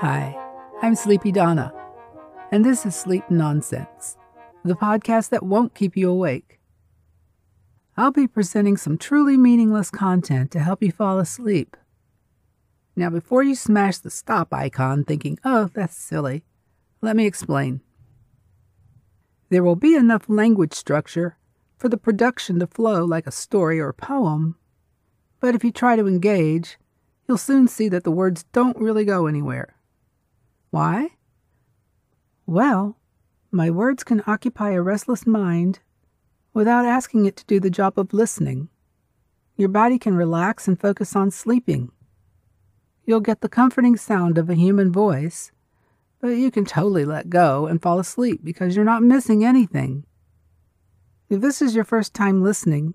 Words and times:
Hi, 0.00 0.36
I'm 0.82 0.96
Sleepy 0.96 1.30
Donna, 1.30 1.72
and 2.50 2.64
this 2.64 2.84
is 2.84 2.96
Sleep 2.96 3.22
Nonsense, 3.30 4.16
the 4.64 4.74
podcast 4.74 5.30
that 5.30 5.44
won't 5.44 5.74
keep 5.74 5.96
you 5.96 6.10
awake. 6.10 6.58
I'll 7.96 8.10
be 8.10 8.26
presenting 8.26 8.76
some 8.76 8.98
truly 8.98 9.36
meaningless 9.36 9.90
content 9.90 10.50
to 10.50 10.60
help 10.60 10.82
you 10.82 10.90
fall 10.90 11.18
asleep. 11.18 11.76
Now, 12.96 13.10
before 13.10 13.42
you 13.42 13.54
smash 13.54 13.98
the 13.98 14.10
stop 14.10 14.52
icon 14.52 15.04
thinking, 15.04 15.38
oh, 15.44 15.70
that's 15.72 15.96
silly, 15.96 16.42
let 17.00 17.14
me 17.14 17.26
explain. 17.26 17.80
There 19.50 19.62
will 19.62 19.76
be 19.76 19.94
enough 19.94 20.28
language 20.28 20.74
structure 20.74 21.36
for 21.76 21.88
the 21.88 21.96
production 21.96 22.58
to 22.58 22.66
flow 22.66 23.04
like 23.04 23.26
a 23.26 23.32
story 23.32 23.78
or 23.78 23.92
poem, 23.92 24.56
but 25.42 25.56
if 25.56 25.64
you 25.64 25.72
try 25.72 25.96
to 25.96 26.06
engage, 26.06 26.78
you'll 27.26 27.36
soon 27.36 27.66
see 27.66 27.88
that 27.88 28.04
the 28.04 28.12
words 28.12 28.44
don't 28.52 28.78
really 28.78 29.04
go 29.04 29.26
anywhere. 29.26 29.74
Why? 30.70 31.08
Well, 32.46 32.96
my 33.50 33.68
words 33.68 34.04
can 34.04 34.22
occupy 34.28 34.70
a 34.70 34.80
restless 34.80 35.26
mind 35.26 35.80
without 36.54 36.84
asking 36.84 37.26
it 37.26 37.34
to 37.38 37.44
do 37.44 37.58
the 37.58 37.70
job 37.70 37.98
of 37.98 38.12
listening. 38.12 38.68
Your 39.56 39.68
body 39.68 39.98
can 39.98 40.14
relax 40.14 40.68
and 40.68 40.80
focus 40.80 41.16
on 41.16 41.32
sleeping. 41.32 41.90
You'll 43.04 43.18
get 43.18 43.40
the 43.40 43.48
comforting 43.48 43.96
sound 43.96 44.38
of 44.38 44.48
a 44.48 44.54
human 44.54 44.92
voice, 44.92 45.50
but 46.20 46.28
you 46.28 46.52
can 46.52 46.64
totally 46.64 47.04
let 47.04 47.30
go 47.30 47.66
and 47.66 47.82
fall 47.82 47.98
asleep 47.98 48.42
because 48.44 48.76
you're 48.76 48.84
not 48.84 49.02
missing 49.02 49.44
anything. 49.44 50.04
If 51.28 51.40
this 51.40 51.60
is 51.60 51.74
your 51.74 51.84
first 51.84 52.14
time 52.14 52.44
listening, 52.44 52.94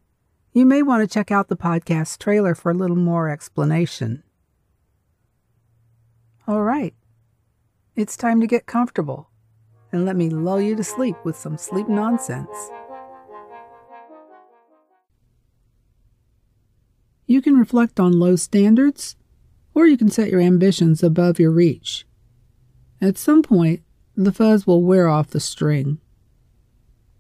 you 0.58 0.66
may 0.66 0.82
want 0.82 1.08
to 1.08 1.14
check 1.14 1.32
out 1.32 1.50
the 1.50 1.56
podcast 1.56 2.18
trailer 2.18 2.56
for 2.56 2.72
a 2.72 2.76
little 2.76 2.96
more 2.96 3.30
explanation. 3.30 4.24
All 6.48 6.64
right. 6.64 6.96
It's 7.96 8.18
time 8.18 8.42
to 8.42 8.48
get 8.48 8.66
comfortable 8.66 9.30
and 9.92 10.06
let 10.06 10.16
me 10.16 10.30
lull 10.30 10.60
you 10.60 10.76
to 10.76 10.84
sleep 10.84 11.16
with 11.24 11.36
some 11.36 11.58
sleep 11.58 11.88
nonsense. 11.88 12.50
You 17.26 17.42
can 17.42 17.58
reflect 17.58 18.00
on 18.00 18.20
low 18.20 18.36
standards, 18.36 19.16
or 19.74 19.86
you 19.86 19.98
can 19.98 20.10
set 20.10 20.30
your 20.30 20.40
ambitions 20.40 21.04
above 21.04 21.40
your 21.40 21.52
reach. 21.52 22.06
At 23.02 23.18
some 23.18 23.44
point, 23.44 23.82
the 24.16 24.32
fuzz 24.32 24.66
will 24.66 24.82
wear 24.82 25.08
off 25.08 25.28
the 25.28 25.40
string. 25.40 26.00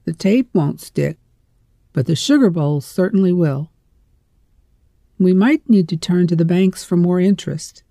The 0.06 0.14
tape 0.14 0.50
won't 0.54 0.80
stick, 0.80 1.18
but 1.98 2.06
the 2.06 2.16
sugar 2.16 2.52
bowls 2.52 2.86
certainly 2.86 3.34
will. 3.34 3.72
We 5.18 5.34
might 5.34 5.68
need 5.68 5.90
to 5.90 5.98
turn 5.98 6.28
to 6.28 6.36
the 6.36 6.46
banks 6.46 6.84
for 6.84 6.96
more 6.96 7.20
interest. 7.20 7.82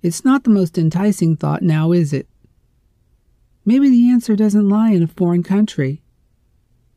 It's 0.00 0.24
not 0.24 0.44
the 0.44 0.48
most 0.48 0.78
enticing 0.78 1.36
thought 1.36 1.60
now, 1.60 1.92
is 1.92 2.14
it? 2.14 2.26
Maybe 3.62 3.90
the 3.90 4.08
answer 4.08 4.34
doesn't 4.36 4.70
lie 4.70 4.92
in 4.92 5.02
a 5.02 5.06
foreign 5.06 5.42
country. 5.42 6.02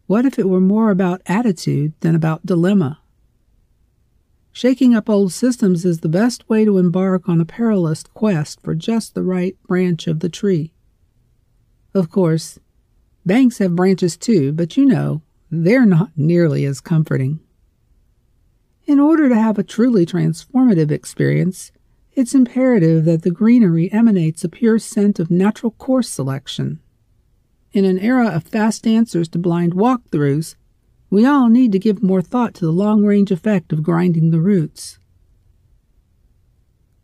What 0.06 0.26
if 0.26 0.40
it 0.40 0.48
were 0.48 0.62
more 0.62 0.92
about 0.92 1.22
attitude 1.26 1.92
than 2.00 2.16
about 2.16 2.46
dilemma? 2.46 3.02
Shaking 4.54 4.96
up 4.96 5.10
old 5.10 5.34
systems 5.34 5.84
is 5.84 6.00
the 6.00 6.08
best 6.08 6.48
way 6.48 6.64
to 6.64 6.78
embark 6.78 7.28
on 7.28 7.42
a 7.42 7.46
perilous 7.46 8.04
quest 8.04 8.62
for 8.62 8.76
just 8.76 9.14
the 9.14 9.24
right 9.24 9.62
branch 9.64 10.08
of 10.08 10.22
the 10.22 10.30
tree. 10.30 10.72
Of 11.94 12.10
course, 12.10 12.60
banks 13.26 13.58
have 13.58 13.76
branches 13.76 14.16
too, 14.16 14.54
but 14.54 14.78
you 14.78 14.86
know, 14.86 15.22
they're 15.50 15.86
not 15.86 16.12
nearly 16.16 16.66
as 16.66 16.82
comforting. 16.82 17.40
In 18.86 19.00
order 19.00 19.28
to 19.30 19.36
have 19.36 19.58
a 19.58 19.64
truly 19.64 20.06
transformative 20.06 20.92
experience, 20.92 21.72
it's 22.14 22.34
imperative 22.34 23.06
that 23.06 23.22
the 23.22 23.32
greenery 23.32 23.92
emanates 23.92 24.44
a 24.44 24.50
pure 24.50 24.80
scent 24.80 25.20
of 25.20 25.30
natural 25.30 25.72
course 25.72 26.10
selection. 26.10 26.80
In 27.74 27.86
an 27.86 28.00
era 28.00 28.28
of 28.30 28.44
fast 28.44 28.88
answers 28.88 29.28
to 29.30 29.38
blind 29.38 29.74
walkthroughs, 29.74 30.56
we 31.10 31.26
all 31.26 31.48
need 31.48 31.72
to 31.74 31.80
give 31.80 32.02
more 32.02 32.22
thought 32.22 32.54
to 32.56 32.66
the 32.66 32.72
long 32.72 33.04
range 33.04 33.32
effect 33.32 33.72
of 33.72 33.84
grinding 33.84 34.32
the 34.32 34.40
roots. 34.40 35.00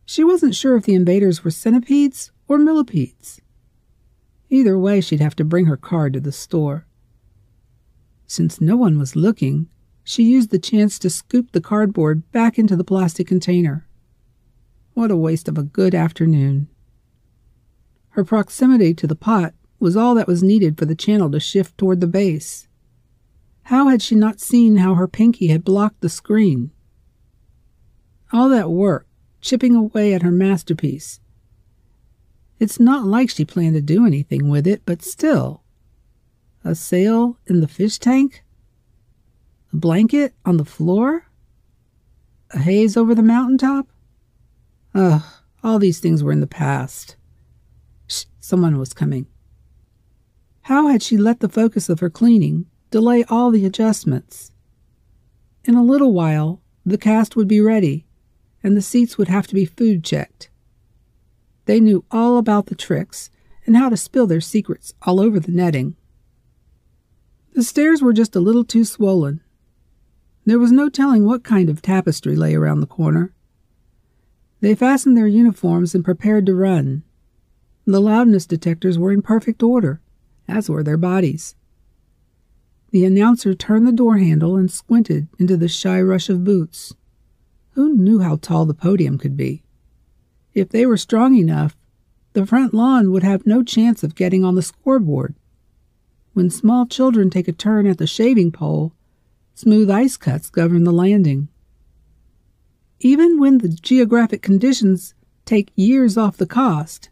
She 0.06 0.24
wasn't 0.24 0.56
sure 0.56 0.76
if 0.76 0.86
the 0.86 0.96
invaders 0.96 1.44
were 1.44 1.52
centipedes 1.52 2.32
or 2.48 2.58
millipedes. 2.58 3.40
Either 4.50 4.78
way, 4.78 5.00
she'd 5.00 5.22
have 5.22 5.36
to 5.36 5.46
bring 5.46 5.66
her 5.66 5.78
card 5.78 6.14
to 6.14 6.20
the 6.20 6.32
store. 6.32 6.86
Since 8.28 8.62
no 8.62 8.76
one 8.76 8.98
was 8.98 9.16
looking, 9.16 9.68
she 10.04 10.24
used 10.24 10.50
the 10.50 10.60
chance 10.60 11.00
to 11.00 11.10
scoop 11.10 11.52
the 11.52 11.62
cardboard 11.62 12.30
back 12.32 12.58
into 12.58 12.76
the 12.76 12.84
plastic 12.84 13.28
container. 13.28 13.88
What 14.94 15.12
a 15.12 15.18
waste 15.18 15.48
of 15.48 15.58
a 15.58 15.64
good 15.64 15.96
afternoon. 15.96 16.68
Her 18.10 18.24
proximity 18.24 18.94
to 18.94 19.08
the 19.08 19.16
pot 19.16 19.54
was 19.80 19.98
all 19.98 20.14
that 20.16 20.28
was 20.28 20.44
needed 20.44 20.78
for 20.78 20.86
the 20.86 20.96
channel 20.96 21.32
to 21.32 21.40
shift 21.40 21.78
toward 21.78 22.00
the 22.00 22.08
base. 22.08 22.68
How 23.64 23.88
had 23.88 24.02
she 24.02 24.16
not 24.16 24.40
seen 24.40 24.78
how 24.78 24.96
her 24.96 25.08
pinky 25.08 25.48
had 25.48 25.64
blocked 25.64 26.02
the 26.02 26.10
screen? 26.10 26.72
All 28.32 28.50
that 28.50 28.70
work, 28.70 29.08
chipping 29.42 29.76
away 29.76 30.14
at 30.14 30.22
her 30.22 30.32
masterpiece. 30.32 31.20
It's 32.60 32.80
not 32.80 33.06
like 33.06 33.30
she 33.30 33.46
planned 33.46 33.76
to 33.76 33.82
do 33.82 34.06
anything 34.06 34.50
with 34.50 34.68
it, 34.68 34.84
but 34.86 35.02
still. 35.02 35.63
A 36.66 36.76
sail 36.76 37.38
in 37.46 37.60
the 37.60 37.68
fish 37.68 38.00
tank? 38.00 38.44
A 39.74 39.76
blanket 39.76 40.34
on 40.46 40.58
the 40.58 40.66
floor? 40.66 41.28
A 42.52 42.60
haze 42.60 42.96
over 42.96 43.14
the 43.14 43.22
mountaintop? 43.22 43.88
Ugh, 44.96 45.24
all 45.62 45.80
these 45.80 46.00
things 46.00 46.24
were 46.24 46.32
in 46.32 46.40
the 46.40 46.48
past. 46.48 47.18
Shh, 48.08 48.26
someone 48.40 48.78
was 48.78 48.94
coming. 48.94 49.28
How 50.62 50.88
had 50.88 51.04
she 51.04 51.18
let 51.18 51.42
the 51.42 51.50
focus 51.50 51.90
of 51.90 52.00
her 52.00 52.10
cleaning 52.10 52.68
delay 52.92 53.26
all 53.28 53.52
the 53.52 53.66
adjustments? 53.66 54.52
In 55.66 55.76
a 55.76 55.84
little 55.84 56.14
while, 56.14 56.62
the 56.86 56.98
cast 56.98 57.36
would 57.36 57.48
be 57.48 57.60
ready, 57.60 58.06
and 58.64 58.78
the 58.78 58.82
seats 58.82 59.18
would 59.18 59.28
have 59.28 59.48
to 59.48 59.56
be 59.56 59.66
food 59.66 60.04
checked. 60.04 60.50
They 61.66 61.82
knew 61.82 62.06
all 62.10 62.38
about 62.38 62.68
the 62.68 62.76
tricks 62.76 63.30
and 63.66 63.76
how 63.76 63.90
to 63.90 63.98
spill 63.98 64.28
their 64.28 64.42
secrets 64.42 64.94
all 65.02 65.20
over 65.20 65.40
the 65.40 65.52
netting. 65.52 65.98
The 67.54 67.64
stairs 67.64 68.02
were 68.02 68.14
just 68.14 68.36
a 68.36 68.40
little 68.40 68.64
too 68.64 68.84
swollen. 68.84 69.40
There 70.44 70.58
was 70.58 70.72
no 70.72 70.90
telling 70.90 71.24
what 71.24 71.44
kind 71.44 71.70
of 71.70 71.84
tapestry 71.84 72.36
lay 72.36 72.56
around 72.56 72.80
the 72.80 72.88
corner. 72.88 73.32
They 74.60 74.74
fastened 74.74 75.16
their 75.16 75.28
uniforms 75.28 75.94
and 75.94 76.04
prepared 76.04 76.48
to 76.48 76.56
run. 76.56 77.04
The 77.86 78.02
loudness 78.02 78.48
detectors 78.48 78.98
were 78.98 79.12
in 79.12 79.22
perfect 79.22 79.62
order, 79.62 80.02
as 80.48 80.68
were 80.68 80.84
their 80.84 80.98
bodies. 80.98 81.56
The 82.90 83.06
announcer 83.06 83.54
turned 83.54 83.86
the 83.86 83.92
door 83.92 84.18
handle 84.18 84.58
and 84.58 84.72
squinted 84.72 85.28
into 85.38 85.56
the 85.56 85.68
shy 85.68 86.02
rush 86.02 86.30
of 86.30 86.44
boots. 86.44 86.96
Who 87.72 87.96
knew 87.96 88.20
how 88.20 88.38
tall 88.38 88.66
the 88.66 88.74
podium 88.74 89.20
could 89.20 89.38
be? 89.38 89.64
If 90.56 90.70
they 90.70 90.88
were 90.88 90.98
strong 90.98 91.36
enough, 91.36 91.78
the 92.34 92.48
front 92.48 92.74
lawn 92.74 93.12
would 93.12 93.24
have 93.24 93.46
no 93.46 93.62
chance 93.62 94.02
of 94.02 94.16
getting 94.16 94.44
on 94.44 94.56
the 94.56 94.62
scoreboard. 94.64 95.36
When 96.34 96.50
small 96.50 96.86
children 96.86 97.30
take 97.30 97.48
a 97.48 97.52
turn 97.52 97.88
at 97.88 97.98
the 97.98 98.08
shaving 98.08 98.52
pole, 98.52 98.94
smooth 99.54 99.90
ice 99.90 100.18
cuts 100.18 100.50
govern 100.50 100.84
the 100.84 100.92
landing 100.92 101.48
even 103.04 103.38
when 103.38 103.58
the 103.58 103.68
geographic 103.68 104.42
conditions 104.42 105.14
take 105.46 105.72
years 105.76 106.18
off 106.18 106.38
the 106.38 106.46
cost, 106.46 107.10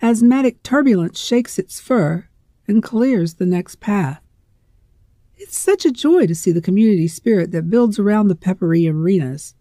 asthmatic 0.00 0.62
turbulence 0.62 1.18
shakes 1.18 1.58
its 1.58 1.80
fur 1.80 2.28
and 2.68 2.82
clears 2.82 3.34
the 3.34 3.46
next 3.46 3.80
path. 3.80 4.20
It's 5.36 5.58
such 5.58 5.84
a 5.84 5.90
joy 5.90 6.26
to 6.26 6.34
see 6.34 6.52
the 6.52 6.62
community 6.62 7.08
spirit 7.08 7.50
that 7.50 7.68
builds 7.68 7.98
around 7.98 8.28
the 8.28 8.36
peppery 8.36 8.88
arenas. 8.88 9.54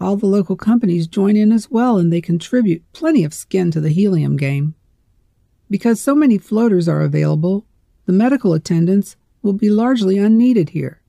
All 0.00 0.16
the 0.16 0.26
local 0.26 0.56
companies 0.56 1.06
join 1.06 1.36
in 1.36 1.50
as 1.50 1.70
well 1.70 1.98
and 1.98 2.12
they 2.12 2.20
contribute 2.20 2.84
plenty 2.92 3.24
of 3.24 3.34
skin 3.34 3.70
to 3.72 3.80
the 3.80 3.90
helium 3.90 4.36
game. 4.36 4.74
Because 5.74 6.00
so 6.00 6.14
many 6.14 6.38
floaters 6.38 6.88
are 6.88 7.00
available, 7.00 7.66
the 8.06 8.12
medical 8.12 8.54
attendants 8.54 9.16
will 9.42 9.54
be 9.54 9.68
largely 9.68 10.18
unneeded 10.18 10.68
here. 10.68 11.02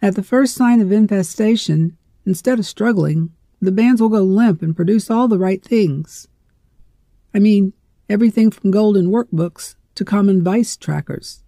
At 0.00 0.14
the 0.14 0.22
first 0.22 0.54
sign 0.54 0.80
of 0.80 0.92
infestation, 0.92 1.98
instead 2.24 2.60
of 2.60 2.66
struggling, 2.66 3.32
the 3.60 3.72
bands 3.72 4.00
will 4.00 4.10
go 4.10 4.22
limp 4.22 4.62
and 4.62 4.76
produce 4.76 5.10
all 5.10 5.26
the 5.26 5.40
right 5.40 5.60
things. 5.60 6.28
I 7.34 7.40
mean, 7.40 7.72
everything 8.08 8.52
from 8.52 8.70
golden 8.70 9.08
workbooks 9.08 9.74
to 9.96 10.04
common 10.04 10.44
vice 10.44 10.76
trackers. 10.76 11.42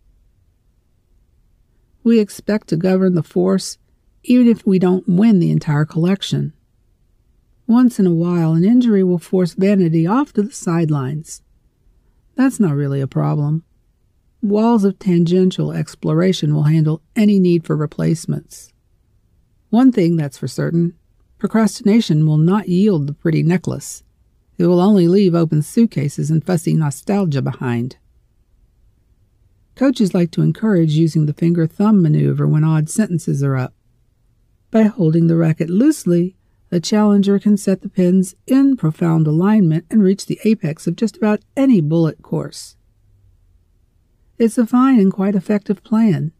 We 2.03 2.19
expect 2.19 2.67
to 2.71 2.77
govern 2.77 3.15
the 3.15 3.23
force 3.23 3.79
even 4.25 4.49
if 4.49 4.67
we 4.67 4.81
don't 4.81 5.09
win 5.09 5.39
the 5.39 5.53
entire 5.53 5.85
collection. 5.85 6.55
Once 7.69 8.01
in 8.01 8.07
a 8.09 8.13
while, 8.13 8.55
an 8.55 8.65
injury 8.65 9.05
will 9.05 9.19
force 9.19 9.53
Vanity 9.53 10.09
off 10.09 10.33
to 10.33 10.43
the 10.43 10.53
sidelines. 10.53 11.41
That's 12.37 12.59
not 12.59 12.75
really 12.75 13.01
a 13.01 13.07
problem. 13.07 13.65
Walls 14.43 14.85
of 14.85 14.99
tangential 14.99 15.73
exploration 15.73 16.55
will 16.55 16.65
handle 16.65 17.01
any 17.17 17.39
need 17.39 17.65
for 17.65 17.77
replacements. 17.77 18.73
One 19.71 19.91
thing 19.91 20.17
that's 20.17 20.39
for 20.39 20.49
certain 20.49 20.95
procrastination 21.39 22.27
will 22.27 22.37
not 22.39 22.69
yield 22.69 23.07
the 23.07 23.13
pretty 23.13 23.43
necklace. 23.43 24.03
It 24.59 24.67
will 24.67 24.81
only 24.81 25.09
leave 25.09 25.35
open 25.35 25.63
suitcases 25.63 26.31
and 26.31 26.45
fussy 26.45 26.75
nostalgia 26.75 27.43
behind. 27.43 27.97
Coaches 29.75 30.15
like 30.15 30.31
to 30.33 30.43
encourage 30.43 30.93
using 30.93 31.27
the 31.27 31.33
finger 31.33 31.67
thumb 31.67 32.01
maneuver 32.01 32.47
when 32.47 32.63
odd 32.63 32.89
sentences 32.89 33.43
are 33.43 33.57
up. 33.57 33.75
By 34.71 34.83
holding 34.83 35.27
the 35.27 35.37
racket 35.37 35.69
loosely, 35.69 36.37
a 36.71 36.81
challenger 36.81 37.39
can 37.39 37.57
set 37.57 37.83
the 37.83 37.89
pins 37.89 38.35
in 38.47 38.77
profound 38.77 39.27
alignment 39.27 39.87
and 39.91 40.03
reach 40.03 40.27
the 40.27 40.41
apex 40.45 40.87
of 40.87 40.97
just 40.97 41.17
about 41.17 41.41
any 41.57 41.81
bullet 41.81 42.23
course. 42.23 42.77
It's 44.39 44.59
a 44.59 44.67
fine 44.67 44.99
and 44.99 45.13
quite 45.13 45.37
effective 45.37 45.85
plan. 45.85 46.33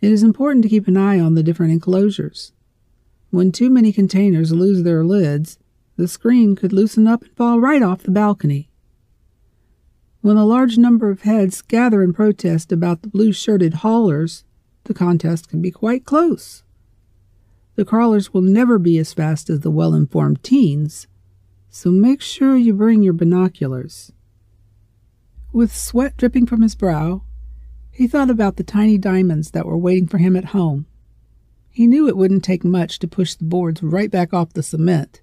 It 0.00 0.12
is 0.12 0.22
important 0.22 0.62
to 0.62 0.68
keep 0.68 0.86
an 0.86 0.96
eye 0.96 1.18
on 1.18 1.34
the 1.34 1.42
different 1.42 1.72
enclosures. 1.72 2.52
When 3.30 3.50
too 3.50 3.68
many 3.68 3.92
containers 3.92 4.52
lose 4.52 4.84
their 4.84 5.04
lids, 5.04 5.58
the 5.96 6.06
screen 6.06 6.54
could 6.54 6.72
loosen 6.72 7.08
up 7.08 7.22
and 7.22 7.32
fall 7.32 7.58
right 7.58 7.82
off 7.82 8.04
the 8.04 8.12
balcony. 8.12 8.70
When 10.20 10.36
a 10.36 10.46
large 10.46 10.78
number 10.78 11.10
of 11.10 11.22
heads 11.22 11.60
gather 11.62 12.02
in 12.02 12.12
protest 12.12 12.70
about 12.70 13.02
the 13.02 13.08
blue 13.08 13.32
shirted 13.32 13.74
haulers, 13.74 14.44
the 14.84 14.94
contest 14.94 15.48
can 15.48 15.60
be 15.60 15.72
quite 15.72 16.04
close. 16.04 16.62
The 17.78 17.84
crawlers 17.84 18.34
will 18.34 18.42
never 18.42 18.76
be 18.76 18.98
as 18.98 19.14
fast 19.14 19.48
as 19.48 19.60
the 19.60 19.70
well 19.70 19.94
informed 19.94 20.42
teens, 20.42 21.06
so 21.70 21.92
make 21.92 22.20
sure 22.20 22.56
you 22.56 22.74
bring 22.74 23.04
your 23.04 23.12
binoculars. 23.12 24.10
With 25.52 25.72
sweat 25.72 26.16
dripping 26.16 26.46
from 26.46 26.62
his 26.62 26.74
brow, 26.74 27.22
he 27.92 28.08
thought 28.08 28.30
about 28.30 28.56
the 28.56 28.64
tiny 28.64 28.98
diamonds 28.98 29.52
that 29.52 29.64
were 29.64 29.78
waiting 29.78 30.08
for 30.08 30.18
him 30.18 30.34
at 30.34 30.46
home. 30.46 30.86
He 31.70 31.86
knew 31.86 32.08
it 32.08 32.16
wouldn't 32.16 32.42
take 32.42 32.64
much 32.64 32.98
to 32.98 33.06
push 33.06 33.36
the 33.36 33.44
boards 33.44 33.80
right 33.80 34.10
back 34.10 34.34
off 34.34 34.54
the 34.54 34.64
cement, 34.64 35.22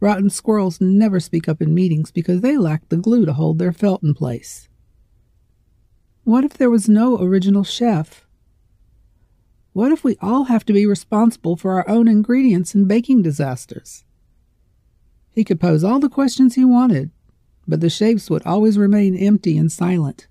Rotten 0.00 0.30
squirrels 0.30 0.80
never 0.80 1.20
speak 1.20 1.46
up 1.46 1.60
in 1.60 1.74
meetings 1.74 2.10
because 2.10 2.40
they 2.40 2.56
lack 2.56 2.88
the 2.88 2.96
glue 2.96 3.26
to 3.26 3.34
hold 3.34 3.58
their 3.58 3.70
felt 3.70 4.02
in 4.02 4.14
place. 4.14 4.70
What 6.24 6.42
if 6.42 6.54
there 6.54 6.70
was 6.70 6.88
no 6.88 7.20
original 7.20 7.64
chef? 7.64 8.21
What 9.72 9.90
if 9.90 10.04
we 10.04 10.16
all 10.20 10.44
have 10.44 10.66
to 10.66 10.72
be 10.72 10.84
responsible 10.84 11.56
for 11.56 11.72
our 11.72 11.88
own 11.88 12.06
ingredients 12.06 12.74
in 12.74 12.86
baking 12.86 13.22
disasters? 13.22 14.04
He 15.30 15.44
could 15.44 15.60
pose 15.60 15.82
all 15.82 15.98
the 15.98 16.10
questions 16.10 16.54
he 16.54 16.64
wanted, 16.64 17.10
but 17.66 17.80
the 17.80 17.88
shapes 17.88 18.28
would 18.28 18.44
always 18.44 18.76
remain 18.76 19.16
empty 19.16 19.56
and 19.56 19.72
silent. 19.72 20.28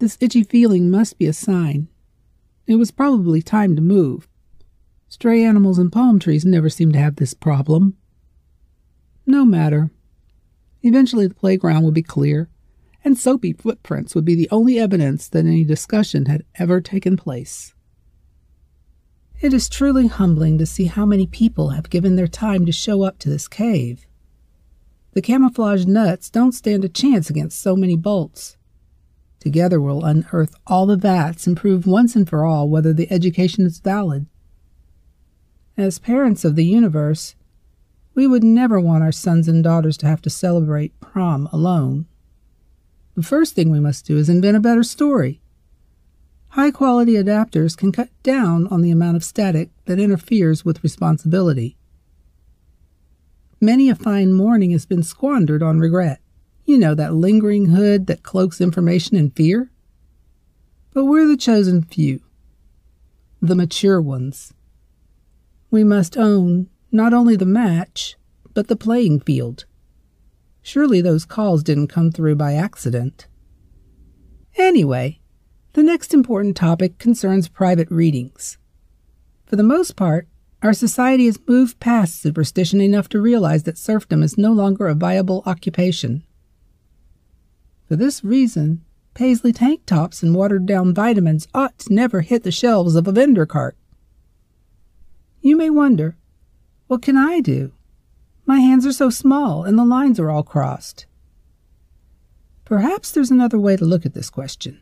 This 0.00 0.18
itchy 0.20 0.42
feeling 0.42 0.90
must 0.90 1.16
be 1.16 1.26
a 1.26 1.32
sign. 1.32 1.88
It 2.66 2.74
was 2.74 2.90
probably 2.90 3.40
time 3.40 3.76
to 3.76 3.82
move. 3.82 4.28
Stray 5.08 5.44
animals 5.44 5.78
and 5.78 5.92
palm 5.92 6.18
trees 6.18 6.44
never 6.44 6.68
seem 6.68 6.90
to 6.92 6.98
have 6.98 7.16
this 7.16 7.34
problem. 7.34 7.96
No 9.26 9.44
matter. 9.44 9.90
Eventually, 10.82 11.28
the 11.28 11.34
playground 11.34 11.84
would 11.84 11.94
be 11.94 12.02
clear, 12.02 12.48
and 13.04 13.16
soapy 13.16 13.52
footprints 13.52 14.14
would 14.14 14.24
be 14.24 14.34
the 14.34 14.48
only 14.50 14.78
evidence 14.78 15.28
that 15.28 15.46
any 15.46 15.62
discussion 15.62 16.26
had 16.26 16.44
ever 16.56 16.80
taken 16.80 17.16
place. 17.16 17.74
It 19.40 19.54
is 19.54 19.70
truly 19.70 20.06
humbling 20.06 20.58
to 20.58 20.66
see 20.66 20.84
how 20.84 21.06
many 21.06 21.26
people 21.26 21.70
have 21.70 21.88
given 21.88 22.16
their 22.16 22.28
time 22.28 22.66
to 22.66 22.72
show 22.72 23.04
up 23.04 23.18
to 23.20 23.30
this 23.30 23.48
cave. 23.48 24.06
The 25.12 25.22
camouflage 25.22 25.86
nuts 25.86 26.28
don't 26.28 26.52
stand 26.52 26.84
a 26.84 26.90
chance 26.90 27.30
against 27.30 27.58
so 27.58 27.74
many 27.74 27.96
bolts. 27.96 28.58
Together 29.38 29.80
we'll 29.80 30.04
unearth 30.04 30.54
all 30.66 30.84
the 30.84 30.96
vats 30.96 31.46
and 31.46 31.56
prove 31.56 31.86
once 31.86 32.14
and 32.14 32.28
for 32.28 32.44
all 32.44 32.68
whether 32.68 32.92
the 32.92 33.10
education 33.10 33.64
is 33.64 33.78
valid. 33.78 34.26
As 35.74 35.98
parents 35.98 36.44
of 36.44 36.54
the 36.54 36.66
universe, 36.66 37.34
we 38.14 38.26
would 38.26 38.44
never 38.44 38.78
want 38.78 39.02
our 39.02 39.12
sons 39.12 39.48
and 39.48 39.64
daughters 39.64 39.96
to 39.98 40.06
have 40.06 40.20
to 40.20 40.30
celebrate 40.30 41.00
prom 41.00 41.48
alone. 41.50 42.04
The 43.14 43.22
first 43.22 43.54
thing 43.54 43.70
we 43.70 43.80
must 43.80 44.04
do 44.04 44.18
is 44.18 44.28
invent 44.28 44.58
a 44.58 44.60
better 44.60 44.82
story. 44.82 45.40
High 46.50 46.72
quality 46.72 47.12
adapters 47.12 47.76
can 47.76 47.92
cut 47.92 48.08
down 48.24 48.66
on 48.68 48.82
the 48.82 48.90
amount 48.90 49.16
of 49.16 49.22
static 49.22 49.70
that 49.84 50.00
interferes 50.00 50.64
with 50.64 50.82
responsibility. 50.82 51.76
Many 53.60 53.88
a 53.88 53.94
fine 53.94 54.32
morning 54.32 54.72
has 54.72 54.84
been 54.84 55.04
squandered 55.04 55.62
on 55.62 55.78
regret. 55.78 56.20
You 56.64 56.76
know, 56.76 56.94
that 56.96 57.14
lingering 57.14 57.66
hood 57.66 58.08
that 58.08 58.24
cloaks 58.24 58.60
information 58.60 59.16
and 59.16 59.34
fear? 59.34 59.70
But 60.92 61.04
we're 61.04 61.28
the 61.28 61.36
chosen 61.36 61.82
few, 61.82 62.20
the 63.40 63.54
mature 63.54 64.00
ones. 64.00 64.52
We 65.70 65.84
must 65.84 66.16
own 66.16 66.68
not 66.90 67.14
only 67.14 67.36
the 67.36 67.46
match, 67.46 68.16
but 68.54 68.66
the 68.66 68.74
playing 68.74 69.20
field. 69.20 69.66
Surely 70.62 71.00
those 71.00 71.24
calls 71.24 71.62
didn't 71.62 71.88
come 71.88 72.10
through 72.10 72.34
by 72.34 72.54
accident. 72.54 73.28
Anyway, 74.56 75.19
the 75.72 75.82
next 75.82 76.12
important 76.12 76.56
topic 76.56 76.98
concerns 76.98 77.48
private 77.48 77.90
readings. 77.90 78.58
For 79.46 79.56
the 79.56 79.62
most 79.62 79.94
part, 79.94 80.26
our 80.62 80.72
society 80.72 81.26
has 81.26 81.38
moved 81.46 81.80
past 81.80 82.20
superstition 82.20 82.80
enough 82.80 83.08
to 83.10 83.20
realize 83.20 83.62
that 83.62 83.78
serfdom 83.78 84.22
is 84.22 84.36
no 84.36 84.52
longer 84.52 84.88
a 84.88 84.94
viable 84.94 85.42
occupation. 85.46 86.24
For 87.88 87.96
this 87.96 88.22
reason, 88.22 88.84
paisley 89.14 89.52
tank 89.52 89.86
tops 89.86 90.22
and 90.22 90.34
watered 90.34 90.66
down 90.66 90.92
vitamins 90.92 91.48
ought 91.54 91.78
to 91.80 91.94
never 91.94 92.20
hit 92.20 92.42
the 92.42 92.52
shelves 92.52 92.94
of 92.94 93.08
a 93.08 93.12
vendor 93.12 93.46
cart. 93.46 93.76
You 95.40 95.56
may 95.56 95.70
wonder 95.70 96.16
what 96.88 97.02
can 97.02 97.16
I 97.16 97.40
do? 97.40 97.72
My 98.44 98.58
hands 98.58 98.84
are 98.84 98.92
so 98.92 99.10
small 99.10 99.62
and 99.62 99.78
the 99.78 99.84
lines 99.84 100.18
are 100.18 100.30
all 100.30 100.42
crossed. 100.42 101.06
Perhaps 102.64 103.12
there's 103.12 103.30
another 103.30 103.58
way 103.58 103.76
to 103.76 103.84
look 103.84 104.04
at 104.04 104.14
this 104.14 104.30
question. 104.30 104.80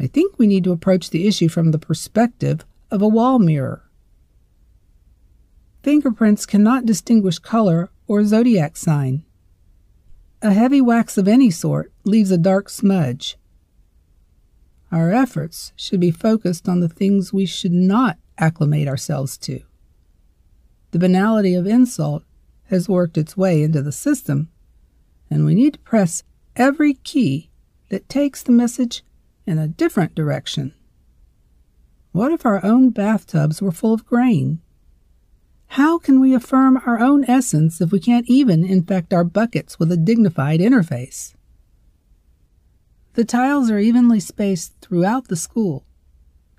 I 0.00 0.06
think 0.06 0.38
we 0.38 0.46
need 0.46 0.64
to 0.64 0.72
approach 0.72 1.10
the 1.10 1.26
issue 1.26 1.48
from 1.48 1.70
the 1.70 1.78
perspective 1.78 2.64
of 2.90 3.02
a 3.02 3.08
wall 3.08 3.38
mirror. 3.38 3.88
Fingerprints 5.82 6.46
cannot 6.46 6.86
distinguish 6.86 7.38
color 7.38 7.90
or 8.06 8.24
zodiac 8.24 8.76
sign. 8.76 9.24
A 10.40 10.52
heavy 10.52 10.80
wax 10.80 11.16
of 11.18 11.28
any 11.28 11.50
sort 11.50 11.92
leaves 12.04 12.30
a 12.30 12.38
dark 12.38 12.68
smudge. 12.68 13.36
Our 14.90 15.12
efforts 15.12 15.72
should 15.76 16.00
be 16.00 16.10
focused 16.10 16.68
on 16.68 16.80
the 16.80 16.88
things 16.88 17.32
we 17.32 17.46
should 17.46 17.72
not 17.72 18.18
acclimate 18.38 18.88
ourselves 18.88 19.38
to. 19.38 19.62
The 20.90 20.98
banality 20.98 21.54
of 21.54 21.66
insult 21.66 22.24
has 22.64 22.88
worked 22.88 23.16
its 23.16 23.36
way 23.36 23.62
into 23.62 23.82
the 23.82 23.92
system, 23.92 24.50
and 25.30 25.46
we 25.46 25.54
need 25.54 25.74
to 25.74 25.78
press 25.80 26.22
every 26.54 26.94
key 26.94 27.50
that 27.88 28.08
takes 28.08 28.42
the 28.42 28.52
message 28.52 29.02
in 29.46 29.58
a 29.58 29.68
different 29.68 30.14
direction. 30.14 30.74
What 32.12 32.32
if 32.32 32.44
our 32.44 32.64
own 32.64 32.90
bathtubs 32.90 33.62
were 33.62 33.72
full 33.72 33.94
of 33.94 34.06
grain? 34.06 34.60
How 35.68 35.98
can 35.98 36.20
we 36.20 36.34
affirm 36.34 36.76
our 36.84 37.00
own 37.00 37.24
essence 37.24 37.80
if 37.80 37.90
we 37.92 37.98
can't 37.98 38.28
even 38.28 38.62
infect 38.64 39.14
our 39.14 39.24
buckets 39.24 39.78
with 39.78 39.90
a 39.90 39.96
dignified 39.96 40.60
interface? 40.60 41.34
The 43.14 43.24
tiles 43.24 43.70
are 43.70 43.78
evenly 43.78 44.20
spaced 44.20 44.74
throughout 44.80 45.28
the 45.28 45.36
school. 45.36 45.84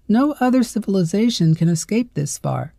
No 0.08 0.36
other 0.40 0.64
civilization 0.64 1.56
can 1.56 1.70
escape 1.70 2.14
this 2.14 2.38
far. 2.38 2.74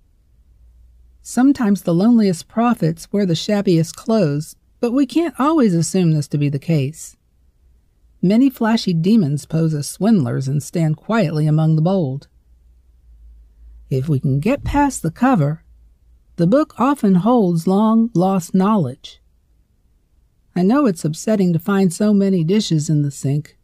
Sometimes 1.23 1.83
the 1.83 1.95
loneliest 1.95 2.49
prophets 2.49 3.11
wear 3.13 3.25
the 3.25 3.35
shabbiest 3.35 3.95
clothes, 3.95 4.57
but 4.81 4.93
we 4.93 5.07
can't 5.07 5.35
always 5.39 5.75
assume 5.75 6.13
this 6.13 6.29
to 6.29 6.39
be 6.39 6.49
the 6.49 6.59
case. 6.59 7.17
Many 8.25 8.49
flashy 8.49 8.95
demons 8.95 9.45
pose 9.45 9.75
as 9.75 9.87
swindlers 9.87 10.49
and 10.49 10.63
stand 10.63 10.97
quietly 10.97 11.47
among 11.47 11.77
the 11.77 11.83
bold. 11.83 12.27
If 13.91 14.09
we 14.09 14.19
can 14.19 14.41
get 14.41 14.65
past 14.65 15.03
the 15.03 15.11
cover, 15.11 15.63
the 16.37 16.47
book 16.47 16.75
often 16.79 17.17
holds 17.17 17.67
long 17.67 18.09
lost 18.15 18.55
knowledge. 18.55 19.21
I 20.57 20.63
know 20.63 20.87
it's 20.87 21.05
upsetting 21.05 21.53
to 21.53 21.59
find 21.59 21.93
so 21.93 22.15
many 22.15 22.45
dishes 22.45 22.89
in 22.89 23.03
the 23.03 23.11
sink, 23.11 23.59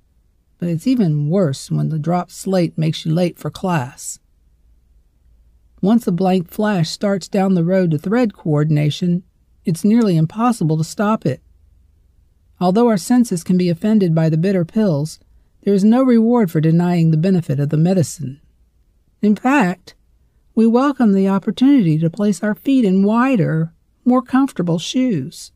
but 0.58 0.68
it's 0.68 0.86
even 0.86 1.30
worse 1.30 1.70
when 1.70 1.88
the 1.88 1.98
dropped 1.98 2.32
slate 2.32 2.76
makes 2.76 3.06
you 3.06 3.14
late 3.14 3.38
for 3.38 3.50
class. 3.50 4.18
Once 5.80 6.06
a 6.06 6.12
blank 6.12 6.50
flash 6.50 6.90
starts 6.90 7.28
down 7.28 7.54
the 7.54 7.64
road 7.64 7.92
to 7.92 7.98
thread 7.98 8.34
coordination, 8.34 9.22
it's 9.64 9.84
nearly 9.84 10.18
impossible 10.18 10.76
to 10.76 10.84
stop 10.84 11.24
it. 11.24 11.40
Although 12.60 12.88
our 12.88 12.98
senses 12.98 13.42
can 13.42 13.56
be 13.56 13.70
offended 13.70 14.14
by 14.14 14.28
the 14.28 14.36
bitter 14.36 14.64
pills, 14.64 15.18
there 15.62 15.72
is 15.74 15.84
no 15.84 16.02
reward 16.02 16.50
for 16.50 16.60
denying 16.60 17.10
the 17.10 17.16
benefit 17.16 17.58
of 17.58 17.70
the 17.70 17.76
medicine. 17.76 18.40
In 19.22 19.34
fact, 19.34 19.94
we 20.54 20.66
welcome 20.66 21.12
the 21.12 21.28
opportunity 21.28 21.98
to 21.98 22.10
place 22.10 22.42
our 22.42 22.54
feet 22.54 22.84
in 22.84 23.02
wider, 23.02 23.72
more 24.04 24.20
comfortable 24.20 24.78
shoes. 24.78 25.52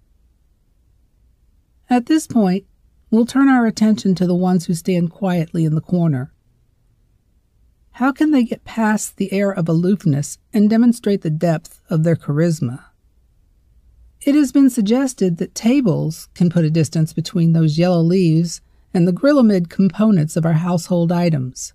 At 1.90 2.06
this 2.06 2.26
point, 2.26 2.64
we'll 3.10 3.26
turn 3.26 3.48
our 3.48 3.66
attention 3.66 4.14
to 4.14 4.26
the 4.26 4.34
ones 4.34 4.66
who 4.66 4.74
stand 4.74 5.10
quietly 5.10 5.64
in 5.64 5.74
the 5.74 5.80
corner. 5.80 6.32
how 7.98 8.10
can 8.10 8.32
they 8.32 8.42
get 8.42 8.64
past 8.64 9.18
the 9.18 9.32
air 9.32 9.52
of 9.52 9.68
aloofness 9.68 10.38
and 10.52 10.68
demonstrate 10.68 11.22
the 11.22 11.30
depth 11.30 11.80
of 11.88 12.02
their 12.02 12.16
charisma? 12.16 12.86
It 14.24 14.34
has 14.34 14.52
been 14.52 14.70
suggested 14.70 15.36
that 15.36 15.54
tables 15.54 16.30
can 16.34 16.48
put 16.48 16.64
a 16.64 16.70
distance 16.70 17.12
between 17.12 17.52
those 17.52 17.76
yellow 17.76 18.00
leaves 18.00 18.62
and 18.94 19.06
the 19.06 19.12
Grilamid 19.12 19.68
components 19.68 20.34
of 20.34 20.46
our 20.46 20.54
household 20.54 21.12
items. 21.12 21.74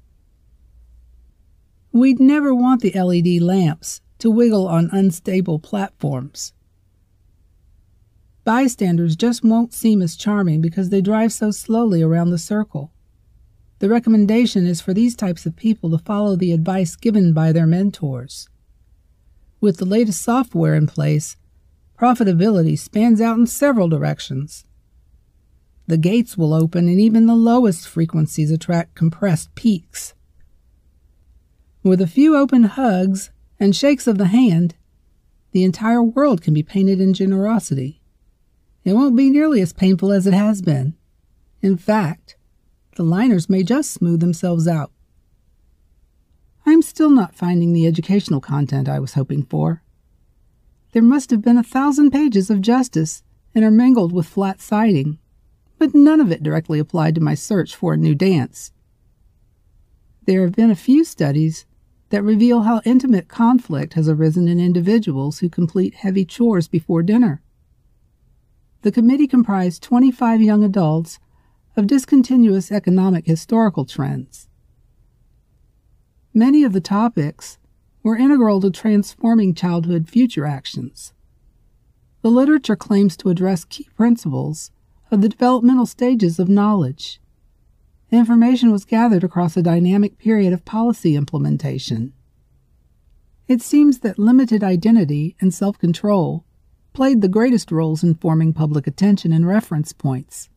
We'd 1.92 2.20
never 2.20 2.56
want 2.56 2.82
the 2.82 2.92
LED 2.92 3.40
lamps 3.44 4.02
to 4.18 4.32
wiggle 4.32 4.68
on 4.68 4.90
unstable 4.92 5.60
platforms. 5.60 6.54
Bystanders 8.46 9.16
just 9.16 9.44
won't 9.44 9.72
seem 9.72 10.02
as 10.02 10.16
charming 10.16 10.60
because 10.60 10.90
they 10.90 11.02
drive 11.02 11.32
so 11.32 11.52
slowly 11.52 12.02
around 12.02 12.32
the 12.32 12.40
circle. 12.40 12.92
The 13.78 13.90
recommendation 13.90 14.66
is 14.66 14.82
for 14.82 14.94
these 14.94 15.16
types 15.16 15.46
of 15.46 15.56
people 15.56 15.92
to 15.92 16.00
follow 16.00 16.36
the 16.36 16.52
advice 16.52 16.96
given 16.96 17.32
by 17.32 17.52
their 17.52 17.68
mentors. 17.68 18.50
With 19.62 19.78
the 19.78 19.86
latest 19.86 20.24
software 20.24 20.74
in 20.74 20.88
place, 20.88 21.38
profitability 22.00 22.80
spans 22.80 23.20
out 23.20 23.38
in 23.38 23.46
several 23.46 23.90
directions. 23.90 24.64
The 25.88 25.98
gates 25.98 26.38
will 26.38 26.54
open 26.54 26.88
and 26.88 27.00
even 27.00 27.26
the 27.26 27.36
lowest 27.36 27.88
frequencies 27.88 28.52
attract 28.52 28.96
compressed 28.96 29.54
peaks. 29.56 30.14
With 31.84 32.00
a 32.00 32.08
few 32.08 32.38
open 32.38 32.64
hugs 32.64 33.32
and 33.60 33.76
shakes 33.76 34.08
of 34.08 34.18
the 34.18 34.28
hand, 34.28 34.76
the 35.52 35.64
entire 35.64 36.04
world 36.04 36.42
can 36.42 36.54
be 36.54 36.64
painted 36.64 37.02
in 37.02 37.14
generosity. 37.14 38.02
It 38.84 38.94
won't 38.94 39.18
be 39.18 39.30
nearly 39.30 39.62
as 39.62 39.74
painful 39.74 40.12
as 40.12 40.28
it 40.28 40.34
has 40.34 40.62
been. 40.62 40.96
In 41.62 41.76
fact, 41.76 42.38
the 42.96 43.04
liners 43.04 43.50
may 43.50 43.64
just 43.64 43.92
smooth 43.92 44.20
themselves 44.20 44.68
out. 44.68 44.92
I'm 46.66 46.82
still 46.82 47.10
not 47.10 47.36
finding 47.36 47.74
the 47.74 47.88
educational 47.88 48.40
content 48.40 48.88
I 48.88 49.00
was 49.00 49.16
hoping 49.16 49.44
for. 49.44 49.82
There 50.92 51.04
must 51.04 51.30
have 51.30 51.42
been 51.42 51.58
a 51.58 51.64
thousand 51.64 52.12
pages 52.12 52.50
of 52.50 52.62
justice 52.62 53.24
intermingled 53.54 54.12
with 54.12 54.28
flat 54.28 54.62
siding. 54.62 55.20
but 55.78 55.96
none 55.96 56.20
of 56.20 56.30
it 56.30 56.44
directly 56.44 56.78
applied 56.78 57.16
to 57.16 57.22
my 57.22 57.34
search 57.34 57.74
for 57.74 57.94
a 57.94 57.98
new 57.98 58.14
dance. 58.14 58.74
There 60.26 60.42
have 60.42 60.52
been 60.52 60.70
a 60.70 60.76
few 60.76 61.06
studies 61.06 61.66
that 62.10 62.22
reveal 62.22 62.64
how 62.64 62.82
intimate 62.84 63.30
conflict 63.30 63.94
has 63.94 64.10
arisen 64.10 64.48
in 64.48 64.60
individuals 64.60 65.40
who 65.40 65.50
complete 65.50 65.94
heavy 65.96 66.26
chores 66.26 66.68
before 66.68 67.02
dinner. 67.02 67.42
The 68.82 68.92
committee 68.92 69.28
comprised 69.28 69.82
25 69.84 70.42
young 70.42 70.64
adults 70.64 71.20
of 71.78 71.88
discontinuous 71.88 72.72
economic 72.72 73.26
historical 73.26 73.86
trends. 73.86 74.50
Many 76.34 76.64
of 76.64 76.74
the 76.74 76.82
topics 76.82 77.58
were 78.04 78.18
integral 78.18 78.62
to 78.62 78.70
transforming 78.70 79.54
childhood 79.54 80.08
future 80.08 80.46
actions. 80.46 81.14
The 82.22 82.30
literature 82.30 82.76
claims 82.76 83.16
to 83.18 83.30
address 83.30 83.66
key 83.66 83.88
principles 83.96 84.72
of 85.12 85.22
the 85.22 85.30
developmental 85.30 85.86
stages 85.86 86.40
of 86.40 86.50
knowledge. 86.50 87.20
Information 88.12 88.72
was 88.72 88.86
gathered 88.86 89.24
across 89.24 89.56
a 89.56 89.62
dynamic 89.62 90.18
period 90.18 90.54
of 90.54 90.66
policy 90.66 91.16
implementation. 91.16 92.14
It 93.48 93.62
seems 93.62 94.00
that 94.00 94.20
limited 94.20 94.64
identity 94.64 95.36
and 95.40 95.54
self 95.54 95.78
control 95.78 96.46
played 96.94 97.22
the 97.22 97.28
greatest 97.28 97.72
roles 97.72 98.04
in 98.04 98.16
forming 98.16 98.54
public 98.54 98.88
attention 98.88 99.32
and 99.32 99.48
reference 99.48 99.94
points. 99.94 100.50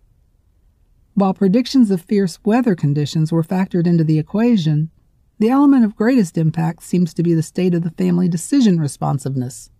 While 1.14 1.34
predictions 1.34 1.90
of 1.90 2.00
fierce 2.00 2.38
weather 2.44 2.74
conditions 2.74 3.30
were 3.30 3.42
factored 3.42 3.86
into 3.86 4.02
the 4.02 4.18
equation, 4.18 4.90
the 5.38 5.50
element 5.50 5.84
of 5.84 5.96
greatest 5.96 6.38
impact 6.38 6.82
seems 6.82 7.12
to 7.14 7.22
be 7.22 7.34
the 7.34 7.42
state 7.42 7.74
of 7.74 7.82
the 7.82 7.90
family 7.90 8.28
decision 8.28 8.78
responsiveness. 8.78 9.70